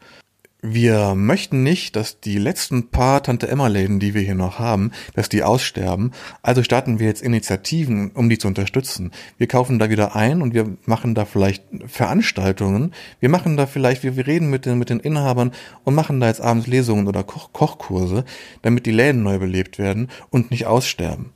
Wir 0.66 1.14
möchten 1.14 1.62
nicht, 1.62 1.98
dass 1.98 2.22
die 2.22 2.38
letzten 2.38 2.90
paar 2.90 3.22
Tante-Emma-Läden, 3.22 4.00
die 4.00 4.14
wir 4.14 4.22
hier 4.22 4.34
noch 4.34 4.60
haben, 4.60 4.92
dass 5.14 5.28
die 5.28 5.44
aussterben. 5.44 6.12
Also 6.42 6.64
starten 6.64 7.00
wir 7.00 7.08
jetzt 7.08 7.22
Initiativen, 7.22 8.12
um 8.12 8.30
die 8.30 8.38
zu 8.38 8.48
unterstützen. 8.48 9.12
Wir 9.38 9.48
kaufen 9.48 9.78
da 9.78 9.90
wieder 9.90 10.16
ein 10.16 10.42
und 10.42 10.54
wir 10.54 10.78
machen 10.86 11.16
da 11.16 11.26
vielleicht 11.26 11.66
Veranstaltungen. 11.88 12.94
Wir 13.20 13.28
machen 13.28 13.58
da 13.58 13.66
vielleicht, 13.66 14.04
wir, 14.04 14.16
wir 14.16 14.26
reden 14.26 14.50
mit 14.50 14.66
den, 14.66 14.80
mit 14.80 14.90
den 14.90 15.02
Inhabern 15.02 15.52
und 15.84 15.96
machen 15.96 16.22
da 16.22 16.28
jetzt 16.28 16.40
abends 16.40 16.68
Lesungen 16.68 17.10
oder 17.10 17.26
Koch 17.26 17.52
Kochkurse, 17.52 18.24
damit 18.62 18.86
die 18.86 18.92
Läden 18.92 19.22
neu 19.22 19.40
belebt 19.40 19.80
werden 19.80 20.08
und 20.30 20.50
nicht 20.50 20.66
aussterben. 20.66 21.32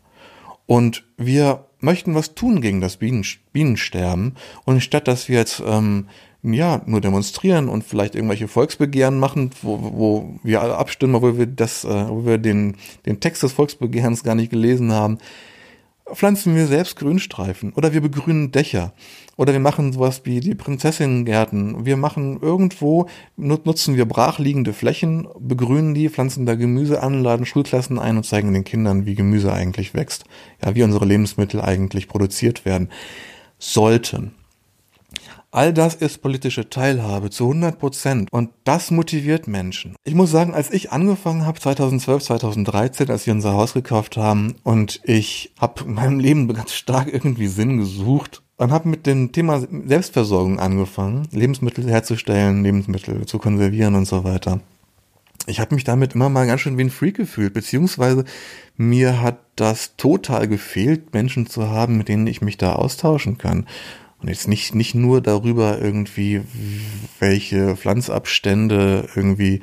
Und 0.67 1.03
wir 1.17 1.65
möchten 1.79 2.13
was 2.13 2.35
tun 2.35 2.61
gegen 2.61 2.81
das 2.81 2.97
Bienen, 2.97 3.25
Bienensterben. 3.53 4.35
Und 4.65 4.81
statt 4.81 5.07
dass 5.07 5.29
wir 5.29 5.37
jetzt 5.39 5.63
ähm, 5.65 6.07
ja, 6.43 6.81
nur 6.85 7.01
demonstrieren 7.01 7.67
und 7.67 7.83
vielleicht 7.83 8.15
irgendwelche 8.15 8.47
Volksbegehren 8.47 9.19
machen, 9.19 9.51
wo, 9.61 9.79
wo 9.81 10.39
wir 10.43 10.61
alle 10.61 10.77
abstimmen, 10.77 11.15
obwohl 11.15 11.37
wir 11.37 11.47
das, 11.47 11.83
äh, 11.83 12.09
wo 12.09 12.25
wir 12.25 12.37
den, 12.37 12.75
den 13.05 13.19
Text 13.19 13.43
des 13.43 13.53
Volksbegehrens 13.53 14.23
gar 14.23 14.35
nicht 14.35 14.51
gelesen 14.51 14.91
haben, 14.91 15.17
pflanzen 16.13 16.55
wir 16.55 16.67
selbst 16.67 16.95
Grünstreifen 16.97 17.73
oder 17.73 17.93
wir 17.93 18.01
begrünen 18.01 18.51
Dächer 18.51 18.93
oder 19.35 19.53
wir 19.53 19.59
machen 19.59 19.93
sowas 19.93 20.21
wie 20.23 20.39
die 20.39 20.55
Prinzessinnengärten. 20.55 21.85
Wir 21.85 21.97
machen 21.97 22.39
irgendwo, 22.41 23.07
nutzen 23.35 23.95
wir 23.95 24.05
brachliegende 24.05 24.73
Flächen, 24.73 25.27
begrünen 25.39 25.93
die, 25.93 26.09
pflanzen 26.09 26.45
da 26.45 26.55
Gemüse 26.55 27.03
an, 27.03 27.21
laden 27.21 27.45
Schulklassen 27.45 27.99
ein 27.99 28.17
und 28.17 28.23
zeigen 28.23 28.53
den 28.53 28.63
Kindern, 28.63 29.05
wie 29.05 29.15
Gemüse 29.15 29.53
eigentlich 29.53 29.93
wächst. 29.93 30.25
Ja, 30.63 30.75
wie 30.75 30.83
unsere 30.83 31.05
Lebensmittel 31.05 31.61
eigentlich 31.61 32.07
produziert 32.07 32.65
werden 32.65 32.89
sollten. 33.59 34.36
All 35.51 35.73
das 35.73 35.95
ist 35.95 36.21
politische 36.21 36.69
Teilhabe 36.69 37.29
zu 37.29 37.45
100 37.45 37.79
Prozent 37.79 38.33
und 38.33 38.49
das 38.65 38.91
motiviert 38.91 39.47
Menschen. 39.47 39.95
Ich 40.03 40.13
muss 40.13 40.29
sagen, 40.29 40.53
als 40.53 40.71
ich 40.71 40.91
angefangen 40.91 41.45
habe 41.45 41.57
2012, 41.57 42.23
2013, 42.23 43.09
als 43.09 43.25
wir 43.25 43.33
unser 43.33 43.53
Haus 43.53 43.73
gekauft 43.73 44.17
haben 44.17 44.55
und 44.63 44.99
ich 45.05 45.53
habe 45.57 45.85
in 45.85 45.93
meinem 45.93 46.19
Leben 46.19 46.53
ganz 46.53 46.73
stark 46.73 47.11
irgendwie 47.11 47.47
Sinn 47.47 47.77
gesucht 47.77 48.41
und 48.57 48.71
habe 48.71 48.89
mit 48.89 49.05
dem 49.05 49.31
Thema 49.31 49.65
Selbstversorgung 49.85 50.59
angefangen, 50.59 51.29
Lebensmittel 51.31 51.89
herzustellen, 51.89 52.63
Lebensmittel 52.63 53.25
zu 53.25 53.39
konservieren 53.39 53.95
und 53.95 54.05
so 54.05 54.25
weiter. 54.25 54.59
Ich 55.45 55.61
habe 55.61 55.75
mich 55.75 55.85
damit 55.85 56.13
immer 56.13 56.27
mal 56.27 56.45
ganz 56.45 56.59
schön 56.59 56.77
wie 56.77 56.83
ein 56.83 56.89
Freak 56.89 57.15
gefühlt, 57.15 57.53
beziehungsweise 57.53 58.25
mir 58.75 59.21
hat 59.21 59.39
das 59.55 59.95
total 59.95 60.49
gefehlt, 60.49 61.13
Menschen 61.13 61.47
zu 61.47 61.69
haben, 61.69 61.97
mit 61.97 62.09
denen 62.09 62.27
ich 62.27 62.41
mich 62.41 62.57
da 62.57 62.73
austauschen 62.73 63.37
kann. 63.37 63.65
Und 64.21 64.29
jetzt 64.29 64.47
nicht, 64.47 64.73
nicht 64.73 64.95
nur 64.95 65.21
darüber 65.21 65.79
irgendwie, 65.79 66.41
welche 67.19 67.75
Pflanzabstände 67.75 69.07
irgendwie, 69.15 69.61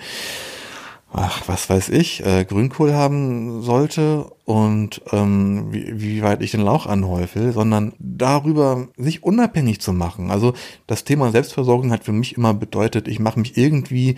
ach, 1.13 1.43
was 1.47 1.69
weiß 1.69 1.89
ich, 1.89 2.25
äh, 2.25 2.45
Grünkohl 2.45 2.95
haben 2.95 3.63
sollte 3.63 4.31
und 4.45 5.01
ähm, 5.13 5.73
wie, 5.73 6.01
wie 6.01 6.23
weit 6.23 6.43
ich 6.43 6.53
den 6.53 6.61
Lauch 6.61 6.87
anhäufel, 6.87 7.53
sondern 7.53 7.95
darüber 7.99 8.89
sich 8.97 9.25
unabhängig 9.25 9.81
zu 9.81 9.93
machen. 9.93 10.31
Also 10.31 10.55
das 10.87 11.05
Thema 11.05 11.31
Selbstversorgung 11.31 11.91
hat 11.91 12.05
für 12.05 12.13
mich 12.13 12.37
immer 12.37 12.55
bedeutet, 12.55 13.09
ich 13.09 13.19
mache 13.19 13.41
mich 13.41 13.57
irgendwie 13.57 14.17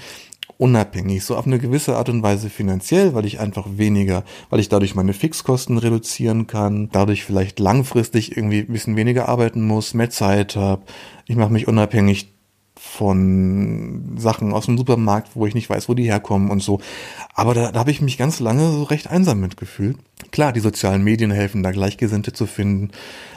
unabhängig, 0.59 1.25
so 1.25 1.37
auf 1.37 1.47
eine 1.47 1.59
gewisse 1.59 1.97
Art 1.97 2.09
und 2.09 2.23
Weise 2.23 2.49
finanziell, 2.49 3.15
weil 3.15 3.27
ich 3.27 3.41
einfach 3.41 3.67
weniger, 3.77 4.25
weil 4.49 4.61
ich 4.61 4.69
dadurch 4.69 4.95
meine 4.95 5.13
Fixkosten 5.13 5.79
reduzieren 5.79 6.47
kann, 6.47 6.89
dadurch 6.93 7.25
vielleicht 7.25 7.59
langfristig 7.59 8.37
irgendwie 8.37 8.61
ein 8.61 8.73
bisschen 8.73 8.97
weniger 8.97 9.29
arbeiten 9.29 9.67
muss, 9.67 9.95
mehr 9.95 10.11
Zeit 10.11 10.57
habe. 10.57 10.83
Ich 11.27 11.37
mache 11.37 11.53
mich 11.53 11.69
unabhängig 11.69 12.33
von 12.79 14.15
Sachen 14.17 14.53
aus 14.53 14.67
dem 14.67 14.79
Supermarkt, 14.79 15.31
wo 15.35 15.47
ich 15.47 15.55
nicht 15.55 15.69
weiß, 15.69 15.89
wo 15.89 15.95
die 15.95 16.05
herkommen 16.05 16.51
und 16.51 16.63
so. 16.63 16.81
Aber 17.35 17.53
da, 17.55 17.73
da 17.73 17.81
habe 17.81 17.91
ich 17.91 18.01
mich 18.01 18.19
ganz 18.19 18.41
lange 18.41 18.71
so 18.71 18.85
recht 18.85 19.09
einsam 19.09 19.41
mitgefühlt. 19.41 19.97
Klar, 20.31 20.53
die 20.53 20.61
sozialen 20.61 21.03
Medien 21.03 21.31
helfen, 21.31 21.63
da 21.63 21.71
Gleichgesinnte 21.73 22.33
zu 22.33 22.47
finden. 22.47 22.91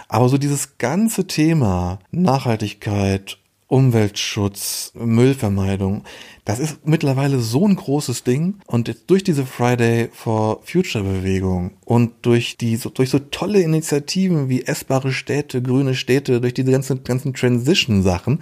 Aber 0.08 0.30
so 0.30 0.38
dieses 0.38 0.78
ganze 0.78 1.28
Thema 1.28 2.00
Nachhaltigkeit, 2.12 3.39
Umweltschutz, 3.70 4.92
Müllvermeidung, 4.96 6.04
das 6.44 6.58
ist 6.58 6.88
mittlerweile 6.88 7.40
so 7.40 7.68
ein 7.68 7.76
großes 7.76 8.24
Ding. 8.24 8.56
Und 8.66 8.94
durch 9.08 9.24
diese 9.24 9.46
Friday 9.46 10.10
for 10.12 10.62
Future 10.64 11.04
Bewegung 11.04 11.72
und 11.86 12.12
durch 12.24 12.58
die 12.58 12.76
so, 12.76 12.90
durch 12.90 13.12
so 13.12 13.20
tolle 13.20 13.62
Initiativen 13.62 14.50
wie 14.50 14.64
essbare 14.64 15.12
Städte, 15.12 15.62
grüne 15.62 15.94
Städte, 15.94 16.42
durch 16.42 16.56
diese 16.56 16.72
ganzen 16.72 17.04
ganzen 17.04 17.36
Transition 17.36 18.02
Sachen 18.02 18.40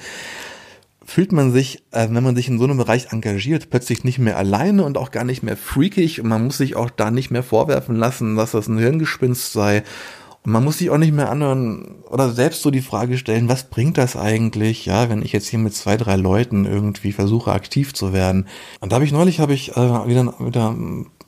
fühlt 1.07 1.31
man 1.31 1.51
sich, 1.51 1.83
äh, 1.91 2.07
wenn 2.09 2.23
man 2.23 2.35
sich 2.35 2.49
in 2.49 2.59
so 2.59 2.65
einem 2.65 2.77
Bereich 2.77 3.11
engagiert, 3.11 3.69
plötzlich 3.69 4.03
nicht 4.03 4.19
mehr 4.19 4.37
alleine 4.37 4.83
und 4.83 4.97
auch 4.97 5.11
gar 5.11 5.23
nicht 5.23 5.41
mehr 5.41 5.57
freakig. 5.57 6.21
Und 6.21 6.27
man 6.27 6.45
muss 6.45 6.57
sich 6.57 6.75
auch 6.75 6.89
da 6.89 7.11
nicht 7.11 7.31
mehr 7.31 7.43
vorwerfen 7.43 7.95
lassen, 7.95 8.35
dass 8.35 8.51
das 8.51 8.67
ein 8.67 8.77
Hirngespinst 8.77 9.53
sei 9.53 9.83
man 10.47 10.63
muss 10.63 10.77
sich 10.77 10.89
auch 10.91 10.97
nicht 10.97 11.11
mehr 11.11 11.29
anhören 11.29 11.95
oder 12.09 12.31
selbst 12.31 12.61
so 12.61 12.71
die 12.71 12.81
Frage 12.81 13.17
stellen, 13.17 13.49
was 13.49 13.65
bringt 13.65 13.97
das 13.97 14.15
eigentlich, 14.15 14.85
ja, 14.85 15.09
wenn 15.09 15.21
ich 15.21 15.33
jetzt 15.33 15.49
hier 15.49 15.59
mit 15.59 15.75
zwei, 15.75 15.97
drei 15.97 16.15
Leuten 16.15 16.63
irgendwie 16.63 17.11
versuche, 17.11 17.51
aktiv 17.51 17.93
zu 17.93 18.13
werden. 18.13 18.47
Und 18.79 18.91
da 18.91 18.95
habe 18.95 19.03
ich 19.03 19.11
neulich, 19.11 19.41
habe 19.41 19.53
ich 19.53 19.75
äh, 19.75 20.07
wieder, 20.07 20.33
wieder 20.39 20.73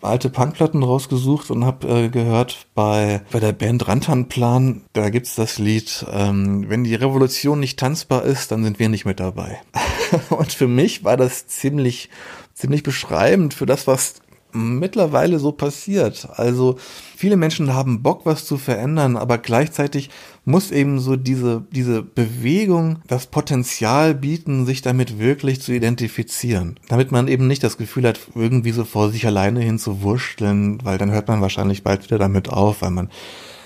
alte 0.02 0.30
Punkplatten 0.30 0.84
rausgesucht 0.84 1.52
und 1.52 1.66
habe 1.66 2.06
äh, 2.06 2.08
gehört 2.08 2.68
bei, 2.76 3.20
bei 3.30 3.42
der 3.42 3.52
Band 3.52 3.90
Rantanplan, 3.90 4.84
da 4.94 5.10
gibt's 5.10 5.36
das 5.36 5.60
Lied, 5.60 6.06
ähm, 6.14 6.70
wenn 6.70 6.86
die 6.86 6.96
Revolution 6.96 7.60
nicht 7.60 7.78
tanzbar 7.78 8.24
ist, 8.24 8.54
dann 8.54 8.64
sind 8.64 8.80
wir 8.80 8.88
nicht 8.88 9.04
mit 9.04 9.20
dabei. 9.20 9.60
und 10.30 10.54
für 10.54 10.70
mich 10.70 11.04
war 11.04 11.18
das 11.18 11.46
ziemlich, 11.46 12.10
ziemlich 12.54 12.84
beschreibend 12.84 13.54
für 13.54 13.66
das, 13.66 13.86
was 13.86 14.22
mittlerweile 14.52 15.40
so 15.40 15.52
passiert. 15.52 16.28
Also 16.34 16.78
viele 17.16 17.38
Menschen 17.38 17.74
haben 17.74 18.02
Bock, 18.02 18.26
was 18.26 18.46
zu 18.46 18.58
verändern, 18.58 19.18
aber 19.18 19.38
gleichzeitig 19.38 20.10
muss 20.46 20.72
eben 20.72 21.00
so 21.00 21.16
diese, 21.16 21.64
diese 21.72 22.02
Bewegung 22.02 23.00
das 23.08 23.28
Potenzial 23.28 24.16
bieten, 24.16 24.66
sich 24.66 24.82
damit 24.82 25.20
wirklich 25.20 25.62
zu 25.62 25.72
identifizieren. 25.72 26.80
Damit 26.88 27.12
man 27.12 27.28
eben 27.28 27.48
nicht 27.48 27.64
das 27.64 27.78
Gefühl 27.78 28.08
hat, 28.08 28.20
irgendwie 28.36 28.72
so 28.72 28.86
vor 28.86 29.10
sich 29.10 29.26
alleine 29.26 29.62
hin 29.62 29.80
zu 29.80 30.02
wurschteln, 30.02 30.80
weil 30.84 30.98
dann 30.98 31.12
hört 31.12 31.28
man 31.28 31.42
wahrscheinlich 31.42 31.84
bald 31.84 32.04
wieder 32.06 32.18
damit 32.18 32.50
auf, 32.50 32.82
weil 32.82 32.92
man 32.92 33.10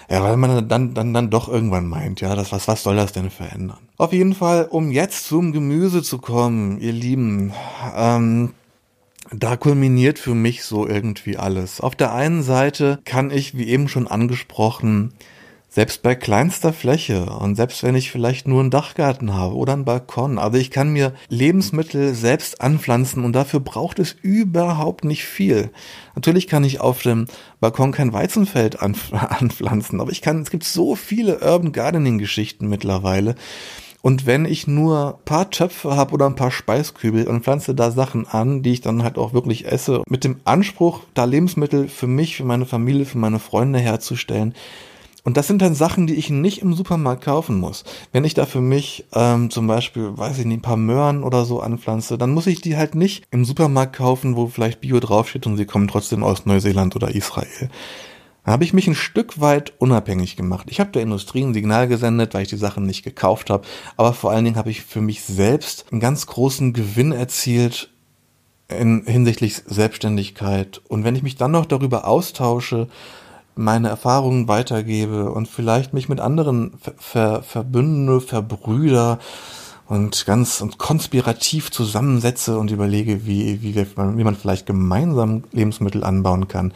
ja, 0.10 0.22
weil 0.22 0.38
man 0.38 0.68
dann, 0.68 0.94
dann, 0.94 1.14
dann 1.14 1.30
doch 1.30 1.48
irgendwann 1.48 1.88
meint, 1.88 2.22
ja, 2.22 2.36
das, 2.36 2.52
was, 2.52 2.68
was 2.68 2.84
soll 2.84 2.96
das 2.98 3.14
denn 3.14 3.30
verändern? 3.30 3.80
Auf 3.98 4.14
jeden 4.14 4.36
Fall, 4.36 4.68
um 4.70 4.92
jetzt 4.92 5.26
zum 5.26 5.54
Gemüse 5.54 6.04
zu 6.04 6.18
kommen, 6.18 6.80
ihr 6.80 6.92
Lieben, 6.92 7.54
ähm, 7.96 8.54
da 9.32 9.56
kulminiert 9.58 10.20
für 10.20 10.36
mich 10.36 10.64
so 10.64 10.88
irgendwie 10.88 11.38
alles. 11.38 11.82
Auf 11.82 11.96
der 11.96 12.14
einen 12.14 12.44
Seite 12.44 13.00
kann 13.06 13.32
ich, 13.32 13.58
wie 13.58 13.68
eben 13.68 13.88
schon 13.88 14.08
angesprochen, 14.08 15.14
selbst 15.74 16.04
bei 16.04 16.14
kleinster 16.14 16.72
Fläche 16.72 17.26
und 17.26 17.56
selbst 17.56 17.82
wenn 17.82 17.96
ich 17.96 18.12
vielleicht 18.12 18.48
nur 18.48 18.60
einen 18.60 18.70
Dachgarten 18.70 19.34
habe 19.34 19.56
oder 19.56 19.74
einen 19.74 19.86
Balkon, 19.86 20.38
also 20.38 20.60
ich 20.60 20.70
kann 20.70 20.94
mir 20.94 21.16
Lebensmittel 21.30 22.14
selbst 22.14 22.62
anpflanzen 22.62 23.26
und 23.26 23.34
dafür 23.34 23.60
braucht 23.60 23.98
es 23.98 24.16
überhaupt 24.22 25.04
nicht 25.04 25.26
viel. 25.26 25.72
Natürlich 26.14 26.46
kann 26.46 26.64
ich 26.64 26.80
auf 26.80 27.02
dem 27.02 27.26
Balkon 27.60 27.92
kein 27.92 28.14
Weizenfeld 28.14 28.82
anpflanzen, 28.82 30.00
aber 30.00 30.12
ich 30.12 30.22
kann, 30.22 30.44
es 30.44 30.52
gibt 30.52 30.64
so 30.64 30.96
viele 30.96 31.40
Urban 31.40 31.72
Gardening 31.72 32.20
Geschichten 32.20 32.68
mittlerweile, 32.68 33.34
und 34.06 34.26
wenn 34.26 34.44
ich 34.44 34.68
nur 34.68 35.20
paar 35.24 35.50
Töpfe 35.50 35.96
habe 35.96 36.14
oder 36.14 36.26
ein 36.26 36.36
paar 36.36 36.52
Speiskübel 36.52 37.26
und 37.26 37.46
pflanze 37.46 37.74
da 37.74 37.90
Sachen 37.90 38.28
an, 38.28 38.62
die 38.62 38.74
ich 38.74 38.82
dann 38.82 39.02
halt 39.02 39.18
auch 39.18 39.32
wirklich 39.32 39.66
esse, 39.66 40.04
mit 40.10 40.26
dem 40.26 40.42
Anspruch, 40.44 41.00
da 41.14 41.24
Lebensmittel 41.24 41.88
für 41.88 42.08
mich, 42.08 42.36
für 42.36 42.44
meine 42.44 42.66
Familie, 42.66 43.06
für 43.06 43.18
meine 43.18 43.40
Freunde 43.40 43.80
herzustellen, 43.80 44.56
Und 45.24 45.38
das 45.38 45.48
sind 45.48 45.62
dann 45.62 45.74
Sachen, 45.74 46.06
die 46.06 46.16
ich 46.16 46.30
nicht 46.30 46.62
im 46.62 46.74
Supermarkt 46.74 47.24
kaufen 47.24 47.58
muss. 47.58 47.86
Wenn 48.12 48.26
ich 48.26 48.34
da 48.34 48.46
für 48.46 48.60
mich 48.60 49.06
ähm, 49.14 49.50
zum 49.50 49.68
Beispiel, 49.68 50.18
weiß 50.18 50.38
ich 50.40 50.46
nicht, 50.46 50.58
ein 50.58 50.62
paar 50.62 50.76
Möhren 50.76 51.24
oder 51.24 51.46
so 51.46 51.62
anpflanze, 51.62 52.18
dann 52.18 52.34
muss 52.34 52.46
ich 52.48 52.60
die 52.60 52.76
halt 52.76 52.96
nicht 52.96 53.24
im 53.32 53.46
Supermarkt 53.46 53.96
kaufen, 53.96 54.36
wo 54.36 54.48
vielleicht 54.48 54.82
Bio 54.82 55.00
draufsteht 55.00 55.48
und 55.48 55.56
sie 55.56 55.66
kommen 55.66 55.88
trotzdem 55.88 56.26
aus 56.26 56.46
Neuseeland 56.46 56.98
oder 56.98 57.16
Israel. 57.16 57.70
Habe 58.46 58.66
ich 58.66 58.74
mich 58.74 58.88
ein 58.88 58.96
Stück 58.96 59.40
weit 59.40 59.74
unabhängig 59.80 60.36
gemacht. 60.36 60.68
Ich 60.70 60.82
habe 60.82 60.92
der 60.92 61.02
Industrie 61.02 61.44
ein 61.44 61.54
Signal 61.54 61.88
gesendet, 61.88 62.34
weil 62.34 62.44
ich 62.44 62.50
die 62.50 62.58
Sachen 62.58 62.86
nicht 62.86 63.04
gekauft 63.04 63.50
habe. 63.50 63.66
Aber 63.96 64.14
vor 64.14 64.32
allen 64.32 64.44
Dingen 64.44 64.58
habe 64.58 64.70
ich 64.70 64.82
für 64.82 65.00
mich 65.00 65.24
selbst 65.24 65.86
einen 65.92 66.02
ganz 66.02 66.28
großen 66.28 66.74
Gewinn 66.74 67.14
erzielt 67.14 67.90
in, 68.68 69.04
hinsichtlich 69.06 69.62
Selbstständigkeit. 69.66 70.82
Und 70.90 71.06
wenn 71.06 71.16
ich 71.16 71.24
mich 71.24 71.38
dann 71.38 71.52
noch 71.52 71.66
darüber 71.66 72.06
austausche, 72.06 72.90
meine 73.56 73.88
Erfahrungen 73.88 74.48
weitergebe 74.48 75.32
und 75.32 75.48
vielleicht 75.48 75.94
mich 75.94 76.10
mit 76.10 76.20
anderen 76.20 76.74
ver, 76.80 76.96
ver, 76.98 77.44
verbünde, 77.44 78.20
verbrüder 78.20 79.20
und 79.88 80.26
ganz 80.26 80.60
und 80.60 80.78
konspirativ 80.78 81.72
zusammensetze 81.72 82.58
und 82.58 82.72
überlege, 82.72 83.26
wie, 83.26 83.62
wie, 83.62 83.76
wie 83.76 84.24
man 84.24 84.36
vielleicht 84.36 84.66
gemeinsam 84.66 85.44
Lebensmittel 85.52 86.04
anbauen 86.04 86.48
kann, 86.48 86.74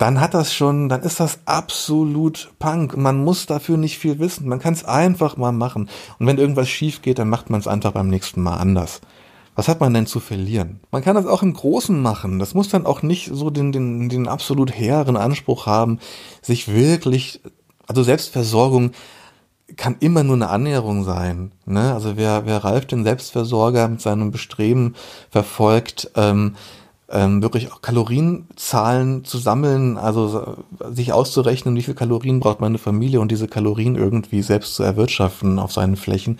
dann 0.00 0.18
hat 0.18 0.32
das 0.32 0.54
schon, 0.54 0.88
dann 0.88 1.02
ist 1.02 1.20
das 1.20 1.40
absolut 1.44 2.52
Punk. 2.58 2.96
Man 2.96 3.22
muss 3.22 3.44
dafür 3.44 3.76
nicht 3.76 3.98
viel 3.98 4.18
wissen. 4.18 4.48
Man 4.48 4.58
kann 4.58 4.72
es 4.72 4.82
einfach 4.82 5.36
mal 5.36 5.52
machen. 5.52 5.90
Und 6.18 6.26
wenn 6.26 6.38
irgendwas 6.38 6.70
schief 6.70 7.02
geht, 7.02 7.18
dann 7.18 7.28
macht 7.28 7.50
man 7.50 7.60
es 7.60 7.68
einfach 7.68 7.92
beim 7.92 8.08
nächsten 8.08 8.40
Mal 8.40 8.56
anders. 8.56 9.02
Was 9.56 9.68
hat 9.68 9.80
man 9.80 9.92
denn 9.92 10.06
zu 10.06 10.18
verlieren? 10.18 10.80
Man 10.90 11.02
kann 11.02 11.16
das 11.16 11.26
auch 11.26 11.42
im 11.42 11.52
Großen 11.52 12.00
machen. 12.00 12.38
Das 12.38 12.54
muss 12.54 12.70
dann 12.70 12.86
auch 12.86 13.02
nicht 13.02 13.28
so 13.30 13.50
den, 13.50 13.72
den, 13.72 14.08
den 14.08 14.26
absolut 14.26 14.72
hehren 14.72 15.18
Anspruch 15.18 15.66
haben, 15.66 15.98
sich 16.40 16.72
wirklich, 16.72 17.42
also 17.86 18.02
Selbstversorgung 18.02 18.92
kann 19.76 19.96
immer 20.00 20.24
nur 20.24 20.36
eine 20.36 20.48
Annäherung 20.48 21.04
sein. 21.04 21.52
Ne? 21.66 21.92
Also 21.92 22.16
wer, 22.16 22.46
wer 22.46 22.64
Ralf 22.64 22.86
den 22.86 23.04
Selbstversorger 23.04 23.86
mit 23.86 24.00
seinem 24.00 24.30
Bestreben 24.30 24.94
verfolgt, 25.28 26.10
ähm, 26.16 26.56
ähm, 27.10 27.42
wirklich 27.42 27.72
auch 27.72 27.82
Kalorienzahlen 27.82 29.24
zu 29.24 29.38
sammeln, 29.38 29.98
also 29.98 30.56
sich 30.90 31.12
auszurechnen, 31.12 31.74
wie 31.76 31.82
viel 31.82 31.94
Kalorien 31.94 32.40
braucht 32.40 32.60
meine 32.60 32.78
Familie 32.78 33.20
und 33.20 33.30
diese 33.30 33.48
Kalorien 33.48 33.96
irgendwie 33.96 34.42
selbst 34.42 34.74
zu 34.74 34.82
erwirtschaften 34.82 35.58
auf 35.58 35.72
seinen 35.72 35.96
Flächen, 35.96 36.38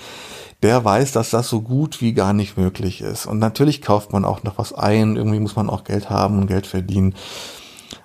der 0.63 0.85
weiß, 0.85 1.13
dass 1.13 1.31
das 1.31 1.49
so 1.49 1.61
gut 1.61 2.01
wie 2.01 2.13
gar 2.13 2.33
nicht 2.33 2.57
möglich 2.57 3.01
ist. 3.01 3.27
Und 3.27 3.39
natürlich 3.39 3.83
kauft 3.83 4.13
man 4.13 4.25
auch 4.25 4.43
noch 4.43 4.59
was 4.59 4.73
ein, 4.73 5.17
irgendwie 5.17 5.41
muss 5.41 5.57
man 5.57 5.71
auch 5.71 5.85
Geld 5.85 6.11
haben 6.11 6.39
und 6.39 6.47
Geld 6.47 6.67
verdienen. 6.67 7.15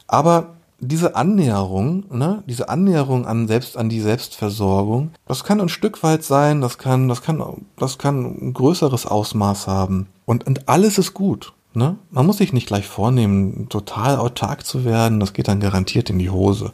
Aber 0.08 0.56
diese 0.80 1.16
Annäherung, 1.16 2.06
ne, 2.12 2.44
diese 2.48 2.70
Annäherung 2.70 3.26
an 3.26 3.48
selbst 3.48 3.78
an 3.78 3.90
die 3.90 4.02
Selbstversorgung, 4.02 5.12
das 5.28 5.44
kann 5.44 5.62
ein 5.62 5.70
Stück 5.70 6.04
weit 6.04 6.24
sein, 6.24 6.62
das 6.62 6.78
kann, 6.78 7.08
das 7.08 7.22
kann, 7.22 7.66
das 7.78 7.98
kann 7.98 8.26
ein 8.26 8.54
größeres 8.54 9.06
Ausmaß 9.06 9.68
haben. 9.68 10.08
Und, 10.26 10.48
und 10.48 10.68
alles 10.68 10.98
ist 10.98 11.14
gut. 11.14 11.54
Ne? 11.76 11.98
Man 12.10 12.26
muss 12.26 12.38
sich 12.38 12.54
nicht 12.54 12.68
gleich 12.68 12.88
vornehmen, 12.88 13.68
total 13.70 14.18
autark 14.18 14.66
zu 14.66 14.86
werden, 14.86 15.20
das 15.20 15.34
geht 15.34 15.48
dann 15.48 15.60
garantiert 15.60 16.10
in 16.10 16.20
die 16.20 16.30
Hose. 16.30 16.72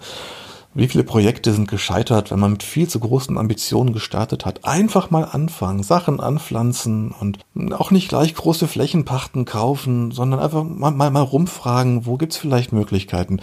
Wie 0.73 0.87
viele 0.87 1.03
Projekte 1.03 1.51
sind 1.51 1.67
gescheitert, 1.67 2.31
wenn 2.31 2.39
man 2.39 2.51
mit 2.51 2.63
viel 2.63 2.87
zu 2.87 3.01
großen 3.01 3.37
Ambitionen 3.37 3.91
gestartet 3.91 4.45
hat? 4.45 4.63
Einfach 4.63 5.11
mal 5.11 5.25
anfangen, 5.25 5.83
Sachen 5.83 6.21
anpflanzen 6.21 7.11
und 7.11 7.39
auch 7.73 7.91
nicht 7.91 8.07
gleich 8.07 8.33
große 8.33 8.69
Flächenpachten 8.69 9.43
kaufen, 9.43 10.11
sondern 10.11 10.39
einfach 10.39 10.63
mal, 10.63 10.91
mal, 10.91 11.11
mal 11.11 11.23
rumfragen, 11.23 12.05
wo 12.05 12.15
gibt's 12.15 12.37
vielleicht 12.37 12.71
Möglichkeiten? 12.71 13.41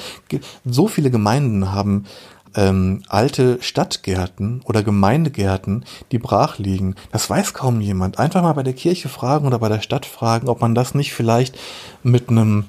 So 0.64 0.88
viele 0.88 1.11
Gemeinden 1.11 1.71
haben 1.71 2.05
ähm, 2.54 3.02
alte 3.08 3.58
Stadtgärten 3.61 4.62
oder 4.64 4.82
Gemeindegärten, 4.82 5.84
die 6.12 6.18
brach 6.18 6.58
liegen. 6.58 6.94
Das 7.12 7.28
weiß 7.28 7.54
kaum 7.54 7.80
jemand. 7.80 8.18
Einfach 8.18 8.42
mal 8.42 8.52
bei 8.52 8.62
der 8.62 8.72
Kirche 8.72 9.08
fragen 9.08 9.46
oder 9.46 9.58
bei 9.58 9.68
der 9.68 9.80
Stadt 9.80 10.06
fragen, 10.06 10.48
ob 10.48 10.61
man 10.61 10.74
das 10.74 10.94
nicht 10.94 11.12
vielleicht 11.12 11.58
mit 12.02 12.28
einem 12.28 12.64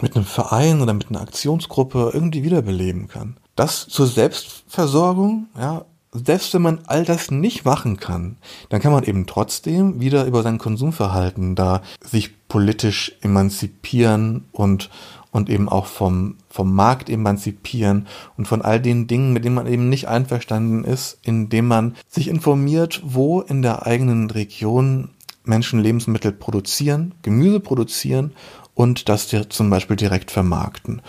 mit 0.00 0.16
einem 0.16 0.24
Verein 0.24 0.80
oder 0.80 0.92
mit 0.92 1.08
einer 1.08 1.20
Aktionsgruppe 1.20 2.10
irgendwie 2.12 2.42
wiederbeleben 2.42 3.06
kann. 3.06 3.36
Das 3.54 3.86
zur 3.86 4.08
Selbstversorgung, 4.08 5.46
ja, 5.56 5.84
selbst 6.14 6.54
wenn 6.54 6.62
man 6.62 6.80
all 6.86 7.04
das 7.04 7.30
nicht 7.30 7.64
machen 7.64 7.96
kann, 7.96 8.36
dann 8.68 8.80
kann 8.80 8.92
man 8.92 9.04
eben 9.04 9.26
trotzdem 9.26 10.00
wieder 10.00 10.24
über 10.24 10.42
sein 10.42 10.58
Konsumverhalten 10.58 11.54
da 11.56 11.82
sich 12.00 12.48
politisch 12.48 13.16
emanzipieren 13.20 14.44
und, 14.52 14.90
und 15.34 15.50
eben 15.50 15.68
auch 15.68 15.86
vom, 15.86 16.36
vom 16.48 16.72
Markt 16.72 17.10
emanzipieren 17.10 18.06
und 18.36 18.46
von 18.46 18.62
all 18.62 18.80
den 18.80 19.08
Dingen, 19.08 19.32
mit 19.32 19.44
denen 19.44 19.56
man 19.56 19.66
eben 19.66 19.88
nicht 19.88 20.06
einverstanden 20.06 20.84
ist, 20.84 21.18
indem 21.24 21.66
man 21.66 21.96
sich 22.08 22.28
informiert, 22.28 23.02
wo 23.04 23.40
in 23.40 23.60
der 23.60 23.84
eigenen 23.84 24.30
Region 24.30 25.10
Menschen 25.42 25.80
Lebensmittel 25.80 26.30
produzieren, 26.30 27.14
Gemüse 27.22 27.58
produzieren 27.58 28.32
und 28.74 29.08
das 29.08 29.34
zum 29.48 29.70
Beispiel 29.70 29.96
direkt 29.96 30.30
vermarkten. 30.30 31.02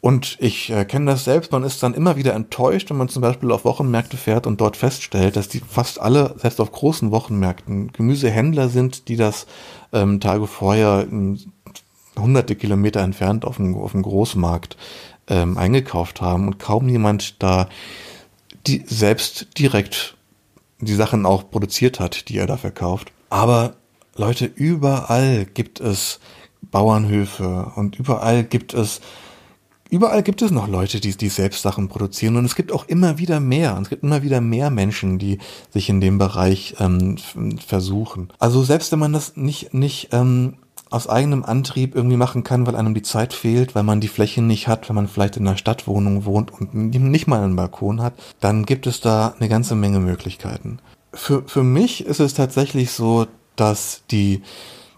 Und 0.00 0.38
ich 0.40 0.70
äh, 0.70 0.86
kenne 0.86 1.12
das 1.12 1.24
selbst, 1.24 1.52
man 1.52 1.62
ist 1.62 1.82
dann 1.82 1.94
immer 1.94 2.16
wieder 2.16 2.32
enttäuscht, 2.32 2.88
wenn 2.88 2.96
man 2.96 3.10
zum 3.10 3.20
Beispiel 3.20 3.52
auf 3.52 3.66
Wochenmärkte 3.66 4.16
fährt 4.16 4.46
und 4.46 4.62
dort 4.62 4.78
feststellt, 4.78 5.36
dass 5.36 5.48
die 5.48 5.60
fast 5.60 6.00
alle, 6.00 6.34
selbst 6.38 6.60
auf 6.60 6.72
großen 6.72 7.10
Wochenmärkten, 7.10 7.92
Gemüsehändler 7.92 8.68
sind, 8.70 9.08
die 9.08 9.16
das 9.16 9.46
ähm, 9.92 10.20
Tage 10.20 10.46
vorher 10.46 11.06
hunderte 12.18 12.56
Kilometer 12.56 13.00
entfernt 13.00 13.44
auf 13.44 13.56
dem, 13.56 13.74
auf 13.76 13.92
dem 13.92 14.02
Großmarkt 14.02 14.76
ähm, 15.28 15.56
eingekauft 15.56 16.20
haben 16.20 16.46
und 16.46 16.58
kaum 16.58 16.88
jemand 16.88 17.42
da 17.42 17.68
die 18.66 18.84
selbst 18.86 19.58
direkt 19.58 20.16
die 20.78 20.94
Sachen 20.94 21.26
auch 21.26 21.50
produziert 21.50 22.00
hat, 22.00 22.28
die 22.28 22.38
er 22.38 22.46
da 22.46 22.56
verkauft. 22.56 23.12
Aber 23.30 23.74
Leute, 24.16 24.46
überall 24.46 25.46
gibt 25.46 25.80
es 25.80 26.20
Bauernhöfe 26.60 27.72
und 27.76 27.98
überall 27.98 28.44
gibt 28.44 28.74
es 28.74 29.00
überall 29.90 30.22
gibt 30.22 30.40
es 30.40 30.50
noch 30.50 30.68
Leute, 30.68 31.00
die, 31.00 31.16
die 31.16 31.28
selbst 31.28 31.62
Sachen 31.62 31.88
produzieren 31.88 32.36
und 32.36 32.46
es 32.46 32.56
gibt 32.56 32.72
auch 32.72 32.88
immer 32.88 33.18
wieder 33.18 33.40
mehr. 33.40 33.76
Und 33.76 33.82
es 33.82 33.90
gibt 33.90 34.02
immer 34.02 34.22
wieder 34.22 34.40
mehr 34.40 34.70
Menschen, 34.70 35.18
die 35.18 35.38
sich 35.70 35.88
in 35.88 36.00
dem 36.00 36.18
Bereich 36.18 36.76
ähm, 36.80 37.18
versuchen. 37.64 38.30
Also 38.38 38.62
selbst 38.62 38.90
wenn 38.90 38.98
man 38.98 39.12
das 39.12 39.36
nicht, 39.36 39.74
nicht 39.74 40.08
ähm, 40.12 40.54
aus 40.92 41.08
eigenem 41.08 41.44
Antrieb 41.44 41.94
irgendwie 41.94 42.16
machen 42.16 42.44
kann, 42.44 42.66
weil 42.66 42.76
einem 42.76 42.94
die 42.94 43.02
Zeit 43.02 43.32
fehlt, 43.32 43.74
weil 43.74 43.82
man 43.82 44.00
die 44.00 44.08
Fläche 44.08 44.42
nicht 44.42 44.68
hat, 44.68 44.88
wenn 44.88 44.96
man 44.96 45.08
vielleicht 45.08 45.36
in 45.36 45.46
einer 45.46 45.56
Stadtwohnung 45.56 46.24
wohnt 46.24 46.52
und 46.52 46.74
nicht 46.74 47.26
mal 47.26 47.42
einen 47.42 47.56
Balkon 47.56 48.02
hat, 48.02 48.14
dann 48.40 48.66
gibt 48.66 48.86
es 48.86 49.00
da 49.00 49.34
eine 49.38 49.48
ganze 49.48 49.74
Menge 49.74 50.00
Möglichkeiten. 50.00 50.78
Für, 51.14 51.42
für 51.46 51.62
mich 51.62 52.06
ist 52.06 52.20
es 52.20 52.34
tatsächlich 52.34 52.90
so, 52.92 53.26
dass 53.56 54.02
die, 54.10 54.42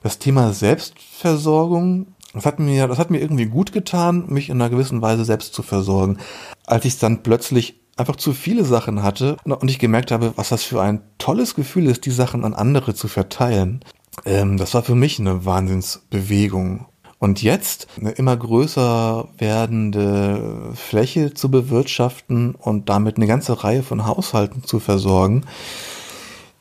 das 0.03 0.19
Thema 0.19 0.53
Selbstversorgung 0.53 2.07
das 2.35 2.47
hat 2.47 2.59
mir, 2.59 2.89
das 2.89 2.99
hat 2.99 3.11
mir 3.11 3.21
irgendwie 3.21 3.47
gut 3.47 3.73
getan, 3.73 4.25
mich 4.27 4.51
in 4.51 4.61
einer 4.61 4.69
gewissen 4.69 5.01
Weise 5.01 5.25
selbst 5.25 5.55
zu 5.55 5.63
versorgen. 5.63 6.19
Als 6.67 6.85
ich 6.85 6.99
dann 6.99 7.23
plötzlich 7.23 7.77
einfach 7.97 8.17
zu 8.17 8.33
viele 8.33 8.65
Sachen 8.65 9.05
hatte 9.05 9.37
und 9.45 9.71
ich 9.71 9.79
gemerkt 9.79 10.11
habe, 10.11 10.33
was 10.37 10.49
das 10.49 10.65
für 10.65 10.83
ein 10.83 11.01
tolles 11.19 11.55
Gefühl 11.55 11.87
ist, 11.87 12.05
die 12.07 12.11
Sachen 12.11 12.45
an 12.45 12.55
andere 12.55 12.95
zu 12.95 13.07
verteilen. 13.07 13.85
Ähm, 14.25 14.57
das 14.57 14.75
war 14.75 14.83
für 14.83 14.95
mich 14.95 15.19
eine 15.19 15.45
Wahnsinnsbewegung. 15.45 16.87
Und 17.19 17.43
jetzt 17.43 17.87
eine 17.99 18.11
immer 18.11 18.37
größer 18.37 19.29
werdende 19.39 20.73
Fläche 20.75 21.33
zu 21.33 21.51
bewirtschaften 21.51 22.55
und 22.55 22.89
damit 22.89 23.17
eine 23.17 23.27
ganze 23.27 23.65
Reihe 23.65 23.83
von 23.83 24.05
Haushalten 24.05 24.65
zu 24.65 24.79
versorgen, 24.79 25.45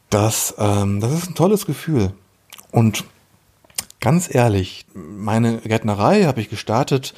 das, 0.10 0.56
ähm, 0.58 1.00
das 1.00 1.12
ist 1.12 1.30
ein 1.30 1.36
tolles 1.36 1.66
Gefühl. 1.66 2.14
Und 2.72 3.04
Ganz 4.04 4.28
ehrlich, 4.36 4.86
meine 4.94 5.60
Gärtnerei 5.60 6.24
habe 6.26 6.42
ich 6.42 6.50
gestartet 6.50 7.14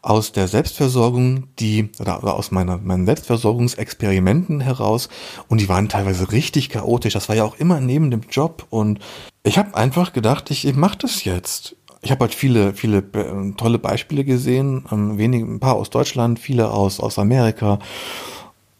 aus 0.00 0.32
der 0.32 0.48
Selbstversorgung, 0.48 1.48
die, 1.58 1.90
oder 1.98 2.32
aus 2.32 2.50
meiner, 2.50 2.78
meinen 2.78 3.04
Selbstversorgungsexperimenten 3.04 4.62
heraus 4.62 5.10
und 5.48 5.60
die 5.60 5.68
waren 5.68 5.90
teilweise 5.90 6.32
richtig 6.32 6.70
chaotisch. 6.70 7.12
Das 7.12 7.28
war 7.28 7.36
ja 7.36 7.44
auch 7.44 7.56
immer 7.56 7.78
neben 7.82 8.10
dem 8.10 8.22
Job 8.30 8.66
und 8.70 9.00
ich 9.42 9.58
habe 9.58 9.74
einfach 9.74 10.12
gedacht, 10.12 10.50
ich, 10.50 10.66
ich 10.66 10.76
mache 10.76 10.98
das 10.98 11.24
jetzt. 11.24 11.76
Ich 12.02 12.10
habe 12.10 12.20
halt 12.20 12.34
viele, 12.34 12.72
viele 12.74 12.98
äh, 12.98 13.52
tolle 13.56 13.78
Beispiele 13.78 14.24
gesehen, 14.24 14.86
ähm, 14.90 15.18
wenige, 15.18 15.44
ein 15.44 15.60
paar 15.60 15.76
aus 15.76 15.90
Deutschland, 15.90 16.38
viele 16.38 16.70
aus, 16.70 17.00
aus 17.00 17.18
Amerika 17.18 17.78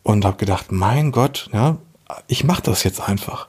und 0.02 0.24
habe 0.24 0.36
gedacht, 0.36 0.72
mein 0.72 1.12
Gott, 1.12 1.48
ja, 1.52 1.78
ich 2.26 2.44
mache 2.44 2.62
das 2.62 2.82
jetzt 2.82 3.00
einfach. 3.00 3.48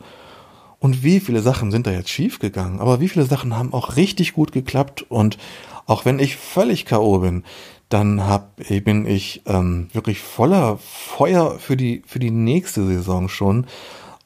Und 0.80 1.04
wie 1.04 1.19
viele 1.19 1.41
Sachen 1.41 1.71
sind 1.71 1.88
da 1.88 1.91
jetzt 1.91 2.10
schiefgegangen? 2.10 2.80
Aber 2.80 3.00
wie 3.00 3.08
viele 3.08 3.26
Sachen 3.26 3.56
haben 3.56 3.74
auch 3.74 3.97
richtig 3.97 4.34
gut 4.34 4.52
geklappt? 4.52 5.06
Und 5.10 5.38
auch 5.86 6.06
wenn 6.06 6.19
ich 6.19 6.38
völlig 6.38 6.86
K.O. 6.86 7.19
bin, 7.19 7.43
dann 7.89 8.26
hab, 8.26 8.56
bin 8.56 9.06
ich 9.06 9.43
ähm, 9.45 9.89
wirklich 9.93 10.19
voller 10.21 10.78
Feuer 10.78 11.60
für 11.60 11.78
die, 11.78 12.02
für 12.08 12.19
die 12.19 12.32
nächste 12.32 12.86
Saison 12.86 13.30
schon 13.30 13.67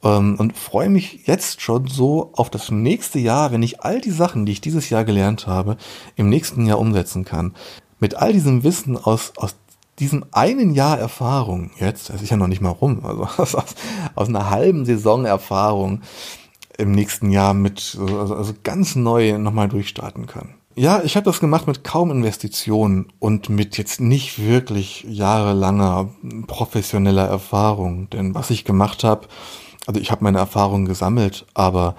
und 0.02 0.56
freue 0.56 0.90
mich 0.90 1.26
jetzt 1.26 1.62
schon 1.62 1.88
so 1.88 2.32
auf 2.34 2.50
das 2.50 2.70
nächste 2.70 3.20
Jahr, 3.20 3.52
wenn 3.52 3.64
ich 3.64 3.82
all 3.82 4.02
die 4.02 4.12
Sachen, 4.12 4.46
die 4.46 4.52
ich 4.52 4.62
dieses 4.62 4.90
Jahr 4.90 5.04
gelernt 5.04 5.48
habe, 5.48 5.78
im 6.16 6.30
nächsten 6.30 6.66
Jahr 6.66 6.80
umsetzen 6.80 7.26
kann. 7.26 7.56
Mit 8.00 8.16
all 8.16 8.34
diesem 8.34 8.64
Wissen 8.64 8.98
aus, 8.98 9.34
aus 9.38 9.56
diesem 10.00 10.26
einen 10.32 10.74
Jahr 10.74 11.00
Erfahrung 11.00 11.72
jetzt, 11.80 12.10
das 12.10 12.22
ist 12.22 12.30
ja 12.30 12.38
noch 12.38 12.48
nicht 12.48 12.62
mal 12.62 12.70
rum, 12.70 13.04
also 13.04 13.24
aus, 13.42 13.56
aus 14.16 14.28
einer 14.28 14.50
halben 14.50 14.86
Saison 14.86 15.26
Erfahrung 15.26 16.02
im 16.78 16.92
nächsten 16.92 17.32
Jahr 17.32 17.54
mit, 17.54 17.98
also, 18.00 18.36
also 18.36 18.54
ganz 18.64 18.96
neu 18.96 19.38
nochmal 19.38 19.70
durchstarten 19.70 20.28
kann. 20.28 20.56
Ja, 20.78 21.02
ich 21.04 21.16
habe 21.16 21.24
das 21.24 21.40
gemacht 21.40 21.68
mit 21.68 21.86
kaum 21.86 22.12
Investitionen 22.12 23.08
und 23.20 23.48
mit 23.48 23.78
jetzt 23.78 24.02
nicht 24.02 24.46
wirklich 24.46 25.06
jahrelanger 25.08 26.10
professioneller 26.48 27.26
Erfahrung. 27.26 28.10
Denn 28.10 28.36
was 28.36 28.50
ich 28.50 28.66
gemacht 28.66 29.06
habe, 29.06 29.30
also 29.86 30.00
ich 30.00 30.12
habe 30.12 30.24
meine 30.24 30.40
Erfahrungen 30.40 30.86
gesammelt, 30.86 31.46
aber 31.54 31.96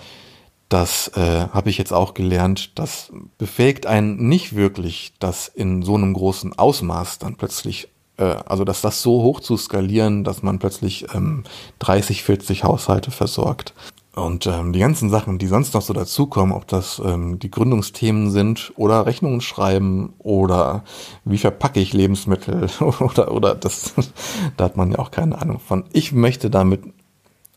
das 0.69 1.09
äh, 1.17 1.47
habe 1.53 1.71
ich 1.71 1.79
jetzt 1.79 1.93
auch 1.93 2.15
gelernt, 2.15 2.79
das 2.79 3.13
befähigt 3.39 3.87
einen 3.87 4.29
nicht 4.29 4.57
wirklich, 4.57 5.13
das 5.21 5.49
in 5.49 5.83
so 5.83 5.95
einem 5.95 6.13
großen 6.13 6.59
Ausmaß 6.59 7.19
dann 7.21 7.37
plötzlich, 7.37 7.89
äh, 8.17 8.25
also 8.25 8.65
dass 8.65 8.81
das 8.81 9.01
so 9.01 9.23
hoch 9.23 9.41
zu 9.41 9.57
skalieren, 9.57 10.25
dass 10.25 10.43
man 10.43 10.59
plötzlich 10.59 11.07
ähm, 11.15 11.45
30, 11.79 12.25
40 12.25 12.65
Haushalte 12.65 13.13
versorgt. 13.13 13.75
Und 14.17 14.47
ähm, 14.47 14.73
die 14.73 14.79
ganzen 14.79 15.11
Sachen, 15.11 15.39
die 15.39 15.47
sonst 15.47 15.75
noch 15.75 15.83
so 15.83 15.93
dazukommen, 15.93 16.57
ob 16.57 16.67
das 16.67 17.03
ähm, 17.05 17.39
die 17.39 17.51
Gründungsthemen 17.51 18.31
sind 18.31 18.73
oder 18.77 19.05
Rechnungen 19.05 19.43
schreiben 19.43 20.15
oder 20.19 20.85
wie 21.27 21.37
verpacke 21.37 21.81
ich 21.81 21.93
Lebensmittel 21.93 22.69
oder 22.81 23.31
oder 23.31 23.55
das, 23.55 23.93
da 24.57 24.65
hat 24.65 24.77
man 24.79 24.91
ja 24.91 24.99
auch 24.99 25.11
keine 25.11 25.41
Ahnung 25.41 25.61
von. 25.61 25.85
Ich 25.93 26.13
möchte 26.13 26.49
damit 26.49 26.83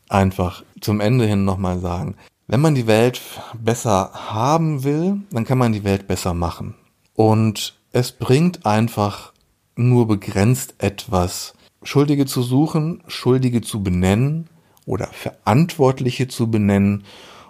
einfach 0.10 0.64
zum 0.82 1.00
Ende 1.00 1.26
hin 1.26 1.46
nochmal 1.46 1.80
sagen, 1.80 2.16
wenn 2.48 2.62
man 2.62 2.76
die 2.76 2.88
Welt 2.88 3.22
besser 3.62 4.12
haben 4.14 4.84
will, 4.84 5.22
dann 5.32 5.46
kann 5.46 5.58
man 5.58 5.72
die 5.72 5.84
Welt 5.84 6.08
besser 6.08 6.34
machen. 6.34 6.76
Und 7.14 7.80
es 7.92 8.12
bringt 8.12 8.66
einfach 8.66 9.34
nur 9.76 10.08
begrenzt 10.08 10.76
etwas, 10.80 11.54
Schuldige 11.84 12.26
zu 12.26 12.42
suchen, 12.42 13.04
Schuldige 13.08 13.62
zu 13.62 13.84
benennen 13.84 14.50
oder 14.86 15.08
Verantwortliche 15.08 16.28
zu 16.28 16.52
benennen 16.52 17.04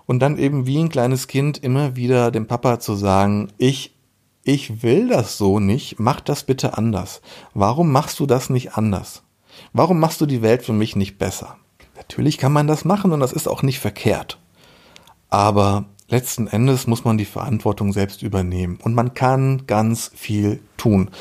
und 0.05 0.19
dann 0.19 0.37
eben 0.37 0.65
wie 0.65 0.79
ein 0.79 0.89
kleines 0.89 1.27
Kind 1.27 1.57
immer 1.57 1.95
wieder 1.95 2.31
dem 2.31 2.47
Papa 2.47 2.79
zu 2.79 2.95
sagen, 2.95 3.49
ich, 3.57 3.95
ich 4.43 4.83
will 4.83 5.07
das 5.07 5.37
so 5.37 5.59
nicht, 5.59 5.99
mach 5.99 6.19
das 6.19 6.43
bitte 6.43 6.77
anders. 6.77 7.21
Warum 7.53 7.91
machst 7.91 8.19
du 8.19 8.25
das 8.25 8.49
nicht 8.49 8.73
anders? 8.73 9.23
Warum 9.73 9.99
machst 9.99 10.19
du 10.21 10.25
die 10.25 10.41
Welt 10.41 10.63
für 10.63 10.73
mich 10.73 10.95
nicht 10.95 11.17
besser? 11.17 11.57
Natürlich 12.09 12.39
kann 12.39 12.51
man 12.51 12.65
das 12.65 12.85
machen 12.85 13.11
und 13.11 13.19
das 13.19 13.33
ist 13.33 13.47
auch 13.47 13.61
nicht 13.61 13.79
verkehrt. 13.79 14.39
Aber 15.29 15.85
letzten 16.09 16.47
Endes 16.47 16.87
muss 16.87 17.05
man 17.05 17.19
die 17.19 17.25
Verantwortung 17.25 17.93
selbst 17.93 18.23
übernehmen. 18.23 18.79
Und 18.81 18.95
man 18.95 19.13
kann 19.13 19.67
ganz 19.67 20.11
viel 20.15 20.59
tun. 20.75 21.11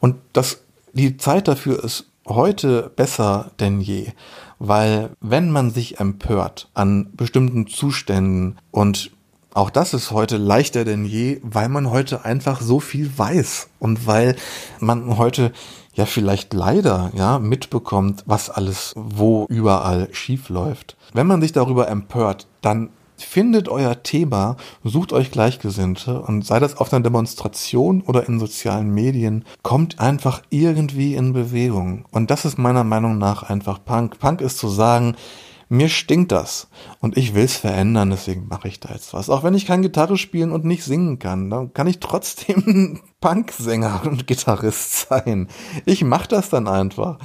Und 0.00 0.16
das, 0.32 0.62
die 0.94 1.18
Zeit 1.18 1.48
dafür 1.48 1.84
ist 1.84 2.06
heute 2.26 2.90
besser 2.96 3.50
denn 3.60 3.82
je. 3.82 4.12
Weil 4.58 5.10
wenn 5.20 5.50
man 5.50 5.70
sich 5.70 6.00
empört 6.00 6.70
an 6.72 7.10
bestimmten 7.12 7.66
Zuständen 7.66 8.56
und 8.70 9.10
auch 9.52 9.70
das 9.70 9.92
ist 9.92 10.12
heute 10.12 10.38
leichter 10.38 10.84
denn 10.84 11.04
je, 11.04 11.40
weil 11.42 11.68
man 11.68 11.90
heute 11.90 12.24
einfach 12.24 12.60
so 12.60 12.80
viel 12.80 13.10
weiß 13.16 13.68
und 13.80 14.06
weil 14.06 14.36
man 14.80 15.18
heute 15.18 15.52
ja 15.98 16.06
vielleicht 16.06 16.54
leider 16.54 17.10
ja 17.14 17.38
mitbekommt, 17.38 18.22
was 18.24 18.48
alles 18.48 18.94
wo 18.96 19.46
überall 19.48 20.08
schief 20.12 20.48
läuft. 20.48 20.96
Wenn 21.12 21.26
man 21.26 21.42
sich 21.42 21.52
darüber 21.52 21.88
empört, 21.88 22.46
dann 22.62 22.90
findet 23.16 23.68
euer 23.68 24.04
Thema, 24.04 24.56
sucht 24.84 25.12
euch 25.12 25.32
Gleichgesinnte 25.32 26.20
und 26.20 26.46
sei 26.46 26.60
das 26.60 26.76
auf 26.76 26.92
einer 26.92 27.02
Demonstration 27.02 28.02
oder 28.02 28.28
in 28.28 28.38
sozialen 28.38 28.94
Medien, 28.94 29.44
kommt 29.62 29.98
einfach 29.98 30.42
irgendwie 30.50 31.16
in 31.16 31.32
Bewegung. 31.32 32.04
Und 32.12 32.30
das 32.30 32.44
ist 32.44 32.58
meiner 32.58 32.84
Meinung 32.84 33.18
nach 33.18 33.42
einfach 33.42 33.84
Punk. 33.84 34.20
Punk 34.20 34.40
ist 34.40 34.58
zu 34.58 34.68
sagen, 34.68 35.16
mir 35.68 35.88
stinkt 35.88 36.32
das 36.32 36.68
und 37.00 37.16
ich 37.16 37.34
will 37.34 37.44
es 37.44 37.56
verändern, 37.56 38.10
deswegen 38.10 38.48
mache 38.48 38.68
ich 38.68 38.80
da 38.80 38.92
jetzt 38.92 39.12
was. 39.12 39.28
Auch 39.28 39.42
wenn 39.42 39.54
ich 39.54 39.66
kein 39.66 39.82
Gitarre 39.82 40.16
spielen 40.16 40.52
und 40.52 40.64
nicht 40.64 40.84
singen 40.84 41.18
kann, 41.18 41.50
dann 41.50 41.72
kann 41.74 41.86
ich 41.86 42.00
trotzdem 42.00 43.00
Punksänger 43.20 44.02
und 44.04 44.26
Gitarrist 44.26 45.08
sein. 45.08 45.48
Ich 45.84 46.04
mache 46.04 46.28
das 46.28 46.48
dann 46.48 46.68
einfach. 46.68 47.18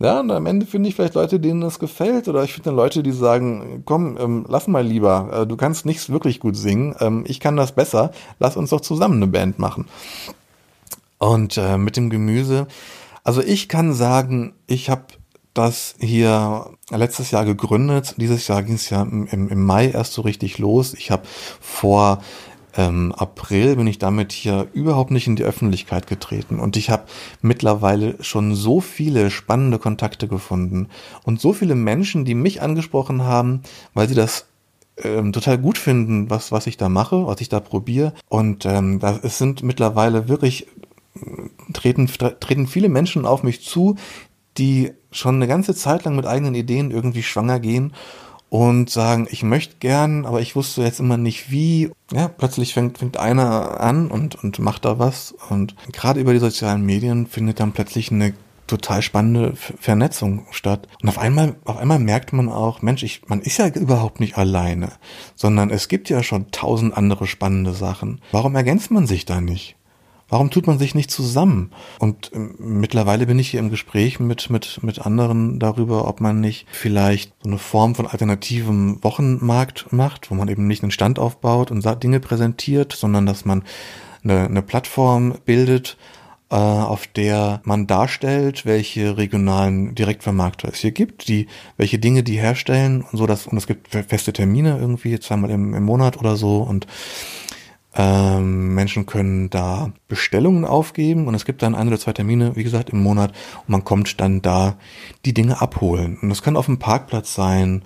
Ja, 0.00 0.20
und 0.20 0.30
am 0.30 0.46
Ende 0.46 0.64
finde 0.64 0.88
ich 0.88 0.94
vielleicht 0.94 1.14
Leute, 1.14 1.40
denen 1.40 1.60
das 1.60 1.80
gefällt. 1.80 2.28
Oder 2.28 2.44
ich 2.44 2.52
finde 2.52 2.70
Leute, 2.70 3.02
die 3.02 3.10
sagen, 3.10 3.82
komm, 3.84 4.16
ähm, 4.18 4.46
lass 4.48 4.68
mal 4.68 4.86
lieber, 4.86 5.30
äh, 5.32 5.46
du 5.46 5.56
kannst 5.56 5.86
nichts 5.86 6.08
wirklich 6.08 6.38
gut 6.38 6.56
singen, 6.56 6.94
ähm, 7.00 7.24
ich 7.26 7.40
kann 7.40 7.56
das 7.56 7.72
besser, 7.72 8.12
lass 8.38 8.56
uns 8.56 8.70
doch 8.70 8.80
zusammen 8.80 9.16
eine 9.16 9.26
Band 9.26 9.58
machen. 9.58 9.86
Und 11.18 11.56
äh, 11.56 11.78
mit 11.78 11.96
dem 11.96 12.10
Gemüse, 12.10 12.68
also 13.24 13.42
ich 13.42 13.68
kann 13.68 13.92
sagen, 13.92 14.54
ich 14.68 14.88
habe 14.88 15.02
das 15.58 15.96
hier 15.98 16.70
letztes 16.90 17.30
Jahr 17.30 17.44
gegründet. 17.44 18.14
Dieses 18.16 18.46
Jahr 18.48 18.62
ging 18.62 18.76
es 18.76 18.90
ja 18.90 19.02
im, 19.02 19.26
im, 19.26 19.64
Mai 19.64 19.88
erst 19.88 20.12
so 20.12 20.22
richtig 20.22 20.58
los. 20.58 20.94
Ich 20.94 21.10
habe 21.10 21.22
vor 21.60 22.22
ähm, 22.76 23.12
April 23.16 23.76
bin 23.76 23.86
ich 23.86 23.98
damit 23.98 24.32
hier 24.32 24.68
überhaupt 24.72 25.10
nicht 25.10 25.26
in 25.26 25.36
die 25.36 25.42
Öffentlichkeit 25.42 26.06
getreten. 26.06 26.60
Und 26.60 26.76
ich 26.76 26.90
habe 26.90 27.04
mittlerweile 27.42 28.22
schon 28.22 28.54
so 28.54 28.80
viele 28.80 29.30
spannende 29.30 29.78
Kontakte 29.78 30.28
gefunden 30.28 30.88
und 31.24 31.40
so 31.40 31.52
viele 31.52 31.74
Menschen, 31.74 32.24
die 32.24 32.34
mich 32.34 32.62
angesprochen 32.62 33.24
haben, 33.24 33.62
weil 33.94 34.08
sie 34.08 34.14
das 34.14 34.46
ähm, 35.02 35.32
total 35.32 35.58
gut 35.58 35.76
finden, 35.76 36.30
was, 36.30 36.52
was 36.52 36.66
ich 36.68 36.76
da 36.76 36.88
mache, 36.88 37.26
was 37.26 37.40
ich 37.40 37.48
da 37.48 37.58
probiere. 37.58 38.12
Und 38.28 38.64
ähm, 38.64 39.00
da, 39.00 39.18
es 39.22 39.38
sind 39.38 39.62
mittlerweile 39.64 40.28
wirklich 40.28 40.68
äh, 41.16 41.72
treten, 41.72 42.06
treten 42.06 42.66
viele 42.68 42.88
Menschen 42.88 43.26
auf 43.26 43.42
mich 43.42 43.62
zu, 43.62 43.96
die 44.56 44.92
schon 45.10 45.36
eine 45.36 45.46
ganze 45.46 45.74
Zeit 45.74 46.04
lang 46.04 46.16
mit 46.16 46.26
eigenen 46.26 46.54
Ideen 46.54 46.90
irgendwie 46.90 47.22
schwanger 47.22 47.60
gehen 47.60 47.92
und 48.50 48.88
sagen, 48.88 49.28
ich 49.30 49.42
möchte 49.42 49.76
gern, 49.78 50.24
aber 50.24 50.40
ich 50.40 50.56
wusste 50.56 50.82
jetzt 50.82 51.00
immer 51.00 51.16
nicht 51.16 51.50
wie. 51.50 51.90
Ja, 52.12 52.28
plötzlich 52.28 52.74
fängt, 52.74 52.98
fängt 52.98 53.18
einer 53.18 53.80
an 53.80 54.10
und, 54.10 54.42
und 54.42 54.58
macht 54.58 54.84
da 54.84 54.98
was. 54.98 55.34
Und 55.50 55.74
gerade 55.92 56.20
über 56.20 56.32
die 56.32 56.38
sozialen 56.38 56.84
Medien 56.84 57.26
findet 57.26 57.60
dann 57.60 57.72
plötzlich 57.72 58.10
eine 58.10 58.32
total 58.66 59.02
spannende 59.02 59.54
Vernetzung 59.56 60.46
statt. 60.50 60.88
Und 61.02 61.08
auf 61.08 61.18
einmal, 61.18 61.56
auf 61.64 61.78
einmal 61.78 61.98
merkt 61.98 62.32
man 62.32 62.48
auch, 62.48 62.82
Mensch, 62.82 63.02
ich, 63.02 63.22
man 63.26 63.40
ist 63.40 63.58
ja 63.58 63.66
überhaupt 63.68 64.20
nicht 64.20 64.36
alleine, 64.36 64.92
sondern 65.34 65.70
es 65.70 65.88
gibt 65.88 66.08
ja 66.08 66.22
schon 66.22 66.50
tausend 66.50 66.96
andere 66.96 67.26
spannende 67.26 67.72
Sachen. 67.72 68.20
Warum 68.30 68.54
ergänzt 68.54 68.90
man 68.90 69.06
sich 69.06 69.24
da 69.24 69.40
nicht? 69.40 69.76
Warum 70.28 70.50
tut 70.50 70.66
man 70.66 70.78
sich 70.78 70.94
nicht 70.94 71.10
zusammen? 71.10 71.70
Und 71.98 72.30
ähm, 72.34 72.54
mittlerweile 72.58 73.26
bin 73.26 73.38
ich 73.38 73.48
hier 73.48 73.60
im 73.60 73.70
Gespräch 73.70 74.20
mit, 74.20 74.50
mit, 74.50 74.82
mit 74.82 75.00
anderen 75.00 75.58
darüber, 75.58 76.06
ob 76.06 76.20
man 76.20 76.40
nicht 76.40 76.66
vielleicht 76.70 77.32
so 77.42 77.48
eine 77.48 77.58
Form 77.58 77.94
von 77.94 78.06
alternativem 78.06 79.02
Wochenmarkt 79.02 79.92
macht, 79.92 80.30
wo 80.30 80.34
man 80.34 80.48
eben 80.48 80.66
nicht 80.66 80.82
einen 80.82 80.92
Stand 80.92 81.18
aufbaut 81.18 81.70
und 81.70 81.86
Dinge 82.02 82.20
präsentiert, 82.20 82.92
sondern 82.92 83.24
dass 83.24 83.44
man 83.44 83.62
eine, 84.22 84.44
eine 84.44 84.62
Plattform 84.62 85.34
bildet, 85.46 85.96
äh, 86.50 86.56
auf 86.56 87.06
der 87.06 87.60
man 87.64 87.86
darstellt, 87.86 88.66
welche 88.66 89.16
regionalen 89.16 89.94
Direktvermarkter 89.94 90.68
es 90.68 90.80
hier 90.80 90.92
gibt, 90.92 91.28
die, 91.28 91.46
welche 91.76 91.98
Dinge 91.98 92.22
die 92.22 92.38
herstellen 92.38 93.02
und 93.02 93.18
so, 93.18 93.26
dass, 93.26 93.46
und 93.46 93.56
es 93.56 93.66
gibt 93.66 93.88
feste 93.88 94.32
Termine 94.32 94.78
irgendwie, 94.78 95.18
zweimal 95.20 95.50
im, 95.50 95.74
im 95.74 95.84
Monat 95.84 96.18
oder 96.18 96.36
so 96.36 96.58
und 96.58 96.86
ähm, 97.94 98.74
Menschen 98.74 99.06
können 99.06 99.50
da 99.50 99.92
Bestellungen 100.08 100.64
aufgeben 100.64 101.26
und 101.26 101.34
es 101.34 101.44
gibt 101.44 101.62
dann 101.62 101.74
ein 101.74 101.88
oder 101.88 101.98
zwei 101.98 102.12
Termine, 102.12 102.54
wie 102.54 102.64
gesagt, 102.64 102.90
im 102.90 103.02
Monat 103.02 103.32
und 103.60 103.70
man 103.70 103.84
kommt 103.84 104.20
dann 104.20 104.42
da 104.42 104.76
die 105.24 105.34
Dinge 105.34 105.60
abholen. 105.60 106.18
Und 106.20 106.28
das 106.28 106.42
kann 106.42 106.56
auf 106.56 106.66
dem 106.66 106.78
Parkplatz 106.78 107.34
sein 107.34 107.82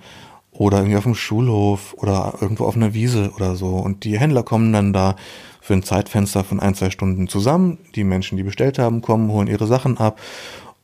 oder 0.51 0.79
irgendwie 0.79 0.97
auf 0.97 1.03
dem 1.03 1.15
Schulhof 1.15 1.95
oder 1.97 2.35
irgendwo 2.41 2.65
auf 2.65 2.75
einer 2.75 2.93
Wiese 2.93 3.31
oder 3.35 3.55
so. 3.55 3.69
Und 3.69 4.03
die 4.03 4.19
Händler 4.19 4.43
kommen 4.43 4.71
dann 4.71 4.93
da 4.93 5.15
für 5.61 5.73
ein 5.73 5.83
Zeitfenster 5.83 6.43
von 6.43 6.59
ein, 6.59 6.75
zwei 6.75 6.89
Stunden 6.89 7.27
zusammen. 7.27 7.79
Die 7.95 8.03
Menschen, 8.03 8.37
die 8.37 8.43
bestellt 8.43 8.77
haben, 8.79 9.01
kommen, 9.01 9.31
holen 9.31 9.47
ihre 9.47 9.65
Sachen 9.65 9.97
ab. 9.97 10.19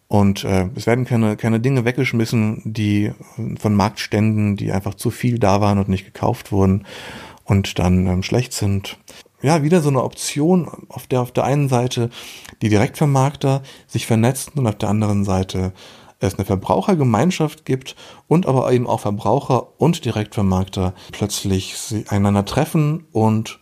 Und 0.08 0.44
äh, 0.44 0.70
es 0.76 0.88
werden 0.88 1.06
keine, 1.06 1.38
keine 1.38 1.60
Dinge 1.60 1.86
weggeschmissen, 1.86 2.64
die 2.66 3.12
von 3.60 3.76
Marktständen, 3.76 4.56
die 4.56 4.72
einfach 4.72 4.96
zu 4.96 5.12
viel 5.12 5.38
da 5.38 5.62
waren 5.62 5.78
und 5.78 5.88
nicht 5.88 6.06
gekauft 6.06 6.52
wurden 6.52 6.86
und 7.44 7.78
dann 7.78 8.08
ähm, 8.08 8.24
schlecht 8.24 8.54
sind. 8.54 8.98
Ja, 9.42 9.64
wieder 9.64 9.82
so 9.82 9.90
eine 9.90 10.04
Option, 10.04 10.70
auf 10.90 11.08
der 11.08 11.22
auf 11.22 11.32
der 11.32 11.46
einen 11.46 11.70
Seite 11.70 12.10
die 12.62 12.70
Direktvermarkter 12.70 13.64
sich 13.88 14.06
vernetzen 14.06 14.54
und 14.58 14.68
auf 14.68 14.78
der 14.78 14.90
anderen 14.90 15.24
Seite 15.24 15.72
es 16.20 16.36
eine 16.36 16.44
Verbrauchergemeinschaft 16.44 17.64
gibt 17.64 17.96
und 18.28 18.46
aber 18.46 18.72
eben 18.74 18.88
auch 18.88 19.00
Verbraucher 19.00 19.80
und 19.80 20.04
Direktvermarkter 20.04 20.94
plötzlich 21.14 21.76
einander 22.10 22.44
treffen 22.44 23.06
und 23.14 23.60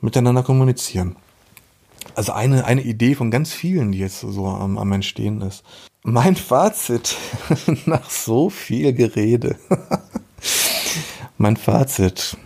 miteinander 0.00 0.42
kommunizieren. 0.42 1.16
Also 2.14 2.32
eine, 2.32 2.64
eine 2.64 2.82
Idee 2.82 3.14
von 3.14 3.30
ganz 3.30 3.52
vielen, 3.52 3.92
die 3.92 3.98
jetzt 3.98 4.20
so 4.20 4.46
am, 4.46 4.78
am 4.78 4.92
Entstehen 4.92 5.42
ist. 5.42 5.62
Mein 6.02 6.36
Fazit 6.36 7.16
nach 7.84 8.08
so 8.08 8.48
viel 8.48 8.94
Gerede. 8.94 9.56
mein 11.38 11.58
Fazit 11.58 12.38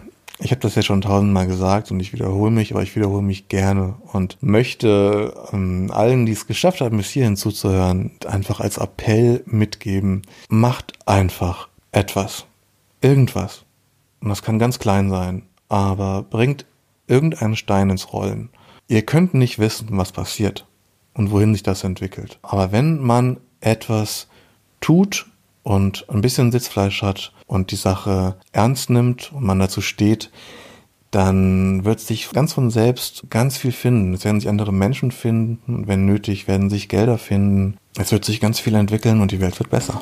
Ich 0.45 0.51
habe 0.51 0.61
das 0.61 0.75
ja 0.75 0.83
schon 0.83 1.03
tausendmal 1.03 1.47
gesagt 1.47 1.93
und 1.93 2.01
ich 2.01 2.13
wiederhole 2.13 2.51
mich, 2.51 2.73
aber 2.73 2.83
ich 2.83 2.97
wiederhole 2.97 3.23
mich 3.23 3.47
gerne 3.47 3.95
und 4.13 4.39
möchte 4.41 5.33
ähm, 5.53 5.89
allen, 5.93 6.27
die 6.27 6.33
es 6.33 6.49
geschafft 6.49 6.81
haben, 6.81 6.97
bis 6.97 7.11
hierhin 7.11 7.37
zuzuhören, 7.37 8.11
einfach 8.27 8.59
als 8.59 8.77
Appell 8.77 9.45
mitgeben. 9.47 10.23
Macht 10.49 10.95
einfach 11.07 11.69
etwas. 11.93 12.47
Irgendwas. 13.01 13.65
Und 14.21 14.31
das 14.31 14.43
kann 14.43 14.59
ganz 14.59 14.81
klein 14.81 15.11
sein, 15.11 15.43
aber 15.69 16.25
bringt 16.29 16.67
irgendeinen 17.07 17.55
Stein 17.55 17.91
ins 17.91 18.13
Rollen. 18.13 18.49
Ihr 18.89 19.03
könnt 19.03 19.35
nicht 19.35 19.61
wissen, 19.61 19.89
was 19.93 20.11
passiert 20.11 20.67
und 21.15 21.31
wohin 21.31 21.53
sich 21.53 21.63
das 21.63 21.85
entwickelt. 21.85 22.41
Aber 22.43 22.73
wenn 22.73 22.99
man 22.99 23.37
etwas 23.61 24.27
tut 24.81 25.27
und 25.63 26.05
ein 26.09 26.21
bisschen 26.21 26.51
Sitzfleisch 26.51 27.03
hat 27.03 27.33
und 27.53 27.71
die 27.71 27.77
Sache 27.77 28.37
ernst 28.53 28.89
nimmt 28.89 29.31
und 29.31 29.45
man 29.45 29.59
dazu 29.59 29.83
steht, 29.83 30.31
dann 31.11 31.85
wird 31.85 32.01
sich 32.01 32.31
ganz 32.31 32.55
von 32.55 32.71
selbst 32.71 33.25
ganz 33.29 33.59
viel 33.59 33.73
finden. 33.73 34.15
Es 34.15 34.25
werden 34.25 34.41
sich 34.41 34.49
andere 34.49 34.73
Menschen 34.73 35.11
finden, 35.11 35.87
wenn 35.87 36.07
nötig 36.07 36.49
werden 36.49 36.71
sich 36.71 36.89
Gelder 36.89 37.19
finden. 37.19 37.77
Es 37.99 38.11
wird 38.11 38.25
sich 38.25 38.41
ganz 38.41 38.59
viel 38.59 38.75
entwickeln 38.75 39.21
und 39.21 39.33
die 39.33 39.41
Welt 39.41 39.59
wird 39.59 39.69
besser. 39.69 40.01